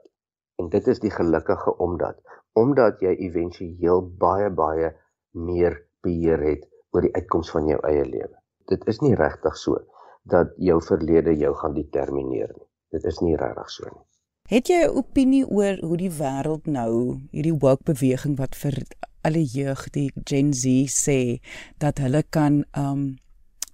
en 0.55 0.69
dit 0.69 0.87
is 0.87 0.99
die 0.99 1.11
gelukkige 1.11 1.77
omdat 1.77 2.21
omdat 2.51 2.99
jy 2.99 3.15
éventueel 3.15 4.13
baie 4.17 4.49
baie 4.49 4.95
meer 5.31 5.87
beheer 6.01 6.39
het 6.39 6.69
oor 6.89 7.01
die 7.01 7.15
uitkoms 7.15 7.49
van 7.49 7.65
jou 7.65 7.79
eie 7.81 8.05
lewe 8.05 8.42
dit 8.71 8.87
is 8.87 8.99
nie 9.01 9.15
regtig 9.15 9.57
so 9.57 9.79
dat 10.23 10.53
jou 10.57 10.79
verlede 10.81 11.35
jou 11.35 11.53
gaan 11.55 11.73
determineer 11.73 12.51
nie. 12.55 12.67
Dit 12.91 13.03
is 13.03 13.19
nie 13.19 13.35
regtig 13.35 13.69
so 13.69 13.89
nie. 13.89 14.03
Het 14.47 14.67
jy 14.67 14.79
'n 14.83 14.95
opinie 14.97 15.45
oor 15.47 15.77
hoe 15.81 15.97
die 15.97 16.11
wêreld 16.11 16.65
nou 16.67 17.19
hierdie 17.31 17.59
woke 17.59 17.83
beweging 17.83 18.37
wat 18.37 18.55
vir 18.55 18.83
alle 19.23 19.43
jeug 19.43 19.89
die 19.89 20.11
Gen 20.23 20.53
Z 20.53 20.91
sê 20.91 21.39
dat 21.77 21.97
hulle 21.97 22.23
kan 22.29 22.63
um 22.77 23.15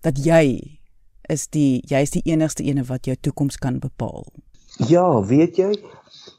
dat 0.01 0.17
jy 0.25 0.79
is 1.29 1.47
die 1.47 1.81
jy 1.89 2.01
is 2.01 2.11
die 2.11 2.25
enigste 2.25 2.63
ene 2.63 2.83
wat 2.83 3.05
jou 3.05 3.15
toekoms 3.15 3.57
kan 3.57 3.79
bepaal. 3.79 4.25
Ja, 4.77 5.21
weet 5.25 5.57
jy, 5.57 5.73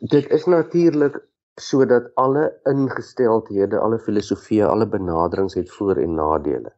dit 0.00 0.30
is 0.30 0.46
natuurlik 0.46 1.18
sodat 1.60 2.14
alle 2.14 2.60
ingesteldhede, 2.64 3.78
alle 3.78 3.98
filosofieë, 3.98 4.64
alle 4.64 4.86
benaderings 4.88 5.54
het 5.54 5.70
voor 5.70 5.96
en 5.96 6.14
nadele. 6.14 6.72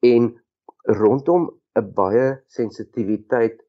En 0.00 0.41
rondom 0.84 1.50
'n 1.78 1.92
baie 1.94 2.42
sensitiwiteit 2.46 3.60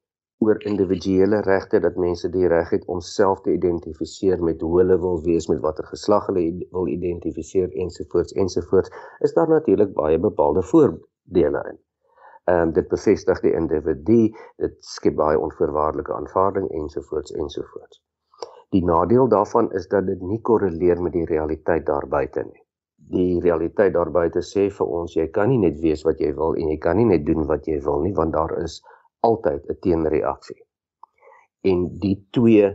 oor 0.45 0.57
individuele 0.69 1.41
regte 1.47 1.79
dat 1.79 1.99
mense 2.03 2.29
die 2.29 2.47
reg 2.53 2.69
het 2.75 2.85
om 2.95 2.99
self 2.99 3.41
te 3.41 3.51
identifiseer 3.51 4.41
met 4.43 4.61
hoe 4.61 4.79
hulle 4.79 4.97
wil 5.03 5.21
wees 5.27 5.47
met 5.51 5.61
watter 5.65 5.85
geslag 5.91 6.25
hulle 6.31 6.43
wil 6.77 6.87
identifiseer 6.95 7.69
ensovoorts 7.85 8.33
ensovoorts 8.45 8.89
is 9.27 9.33
daar 9.33 9.49
natuurlik 9.49 9.93
baie 9.93 10.19
bepaalde 10.19 10.63
voordele 10.71 11.61
in. 11.71 11.79
Ehm 12.51 12.61
um, 12.61 12.73
dit 12.73 12.87
bevestig 12.87 13.39
die 13.45 13.53
individu, 13.61 14.33
dit 14.65 14.75
skep 14.95 15.15
baie 15.15 15.39
onvoorwaardelike 15.39 16.13
aanvaarding 16.13 16.67
ensovoorts 16.81 17.31
ensovoorts. 17.31 18.01
Die 18.69 18.83
nadeel 18.83 19.27
daarvan 19.27 19.71
is 19.71 19.87
dat 19.87 20.05
dit 20.05 20.21
nie 20.21 20.41
korreleer 20.41 21.01
met 21.01 21.13
die 21.13 21.25
realiteit 21.25 21.85
daar 21.85 22.07
buite 22.07 22.43
nie 22.43 22.62
die 23.11 23.39
realiteit 23.41 23.93
daar 23.93 24.11
buite 24.11 24.41
sê 24.41 24.69
vir 24.77 24.87
ons 24.99 25.15
jy 25.15 25.27
kan 25.35 25.49
nie 25.49 25.59
net 25.61 25.79
wees 25.81 26.03
wat 26.07 26.19
jy 26.19 26.31
wil 26.37 26.55
en 26.55 26.69
jy 26.69 26.77
kan 26.77 26.97
nie 26.97 27.09
net 27.09 27.25
doen 27.25 27.47
wat 27.47 27.67
jy 27.67 27.79
wil 27.85 28.01
nie 28.01 28.13
want 28.13 28.33
daar 28.33 28.55
is 28.63 28.81
altyd 29.21 29.69
'n 29.69 29.79
teenreaksie. 29.85 30.61
En 31.63 31.99
die 31.99 32.17
twee 32.31 32.71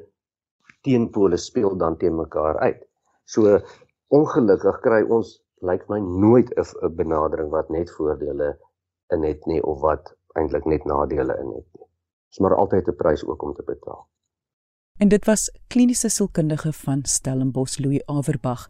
teenpole 0.82 1.36
speel 1.36 1.76
dan 1.76 1.96
teen 1.96 2.16
mekaar 2.16 2.58
uit. 2.58 2.80
So 3.24 3.58
ongelukkig 4.08 4.80
kry 4.80 5.02
ons 5.02 5.42
lyk 5.60 5.88
my 5.88 6.00
nooit 6.00 6.52
'n 6.56 6.94
benadering 6.96 7.50
wat 7.50 7.68
net 7.70 7.90
voordele 7.90 8.56
in 9.14 9.22
het 9.22 9.46
nie 9.46 9.62
of 9.62 9.80
wat 9.80 10.14
eintlik 10.34 10.64
net 10.64 10.84
nadele 10.84 11.34
in 11.42 11.50
het 11.56 11.68
nie. 11.78 11.88
Dis 12.30 12.38
maar 12.38 12.54
altyd 12.54 12.88
'n 12.88 12.96
prys 12.96 13.24
ook 13.26 13.42
om 13.42 13.54
te 13.54 13.62
betaal. 13.62 14.08
En 14.98 15.08
dit 15.08 15.24
was 15.24 15.50
kliniese 15.66 16.08
sielkundige 16.08 16.72
van 16.72 17.00
Stellenbosch 17.02 17.78
Louis 17.78 18.02
Averbag. 18.06 18.68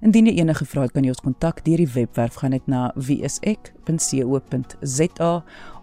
Indien 0.00 0.26
jy 0.28 0.34
enige 0.42 0.64
vrae 0.68 0.82
het, 0.84 0.92
kan 0.92 1.02
jy 1.04 1.08
ons 1.14 1.24
kontak 1.24 1.64
deur 1.64 1.76
die 1.80 1.92
webwerf 1.94 2.34
gaan 2.42 2.52
net 2.52 2.66
na 2.68 2.92
wieisek.co.za 3.00 3.84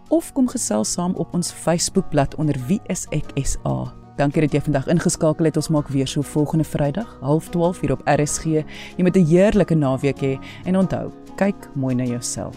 of 0.07 0.31
kom 0.37 0.47
gesels 0.47 0.91
saam 0.93 1.13
op 1.17 1.33
ons 1.33 1.51
Facebookblad 1.51 2.35
onder 2.37 2.55
wieiseksa. 2.69 3.93
Dankie 4.17 4.41
dat 4.45 4.53
jy 4.53 4.61
vandag 4.69 4.87
ingeskakel 4.93 5.45
het. 5.49 5.57
Ons 5.57 5.69
maak 5.73 5.87
weer 5.93 6.07
so 6.07 6.21
volgende 6.21 6.65
Vrydag, 6.65 7.17
12:30 7.21 7.81
hier 7.81 7.91
op 7.97 8.01
RSG. 8.05 8.43
Jy 8.97 9.03
moet 9.03 9.17
'n 9.17 9.25
heerlike 9.25 9.75
naweek 9.75 10.21
hê 10.21 10.37
en 10.65 10.77
onthou, 10.77 11.11
kyk 11.35 11.69
mooi 11.75 11.95
na 11.95 12.03
jouself. 12.03 12.55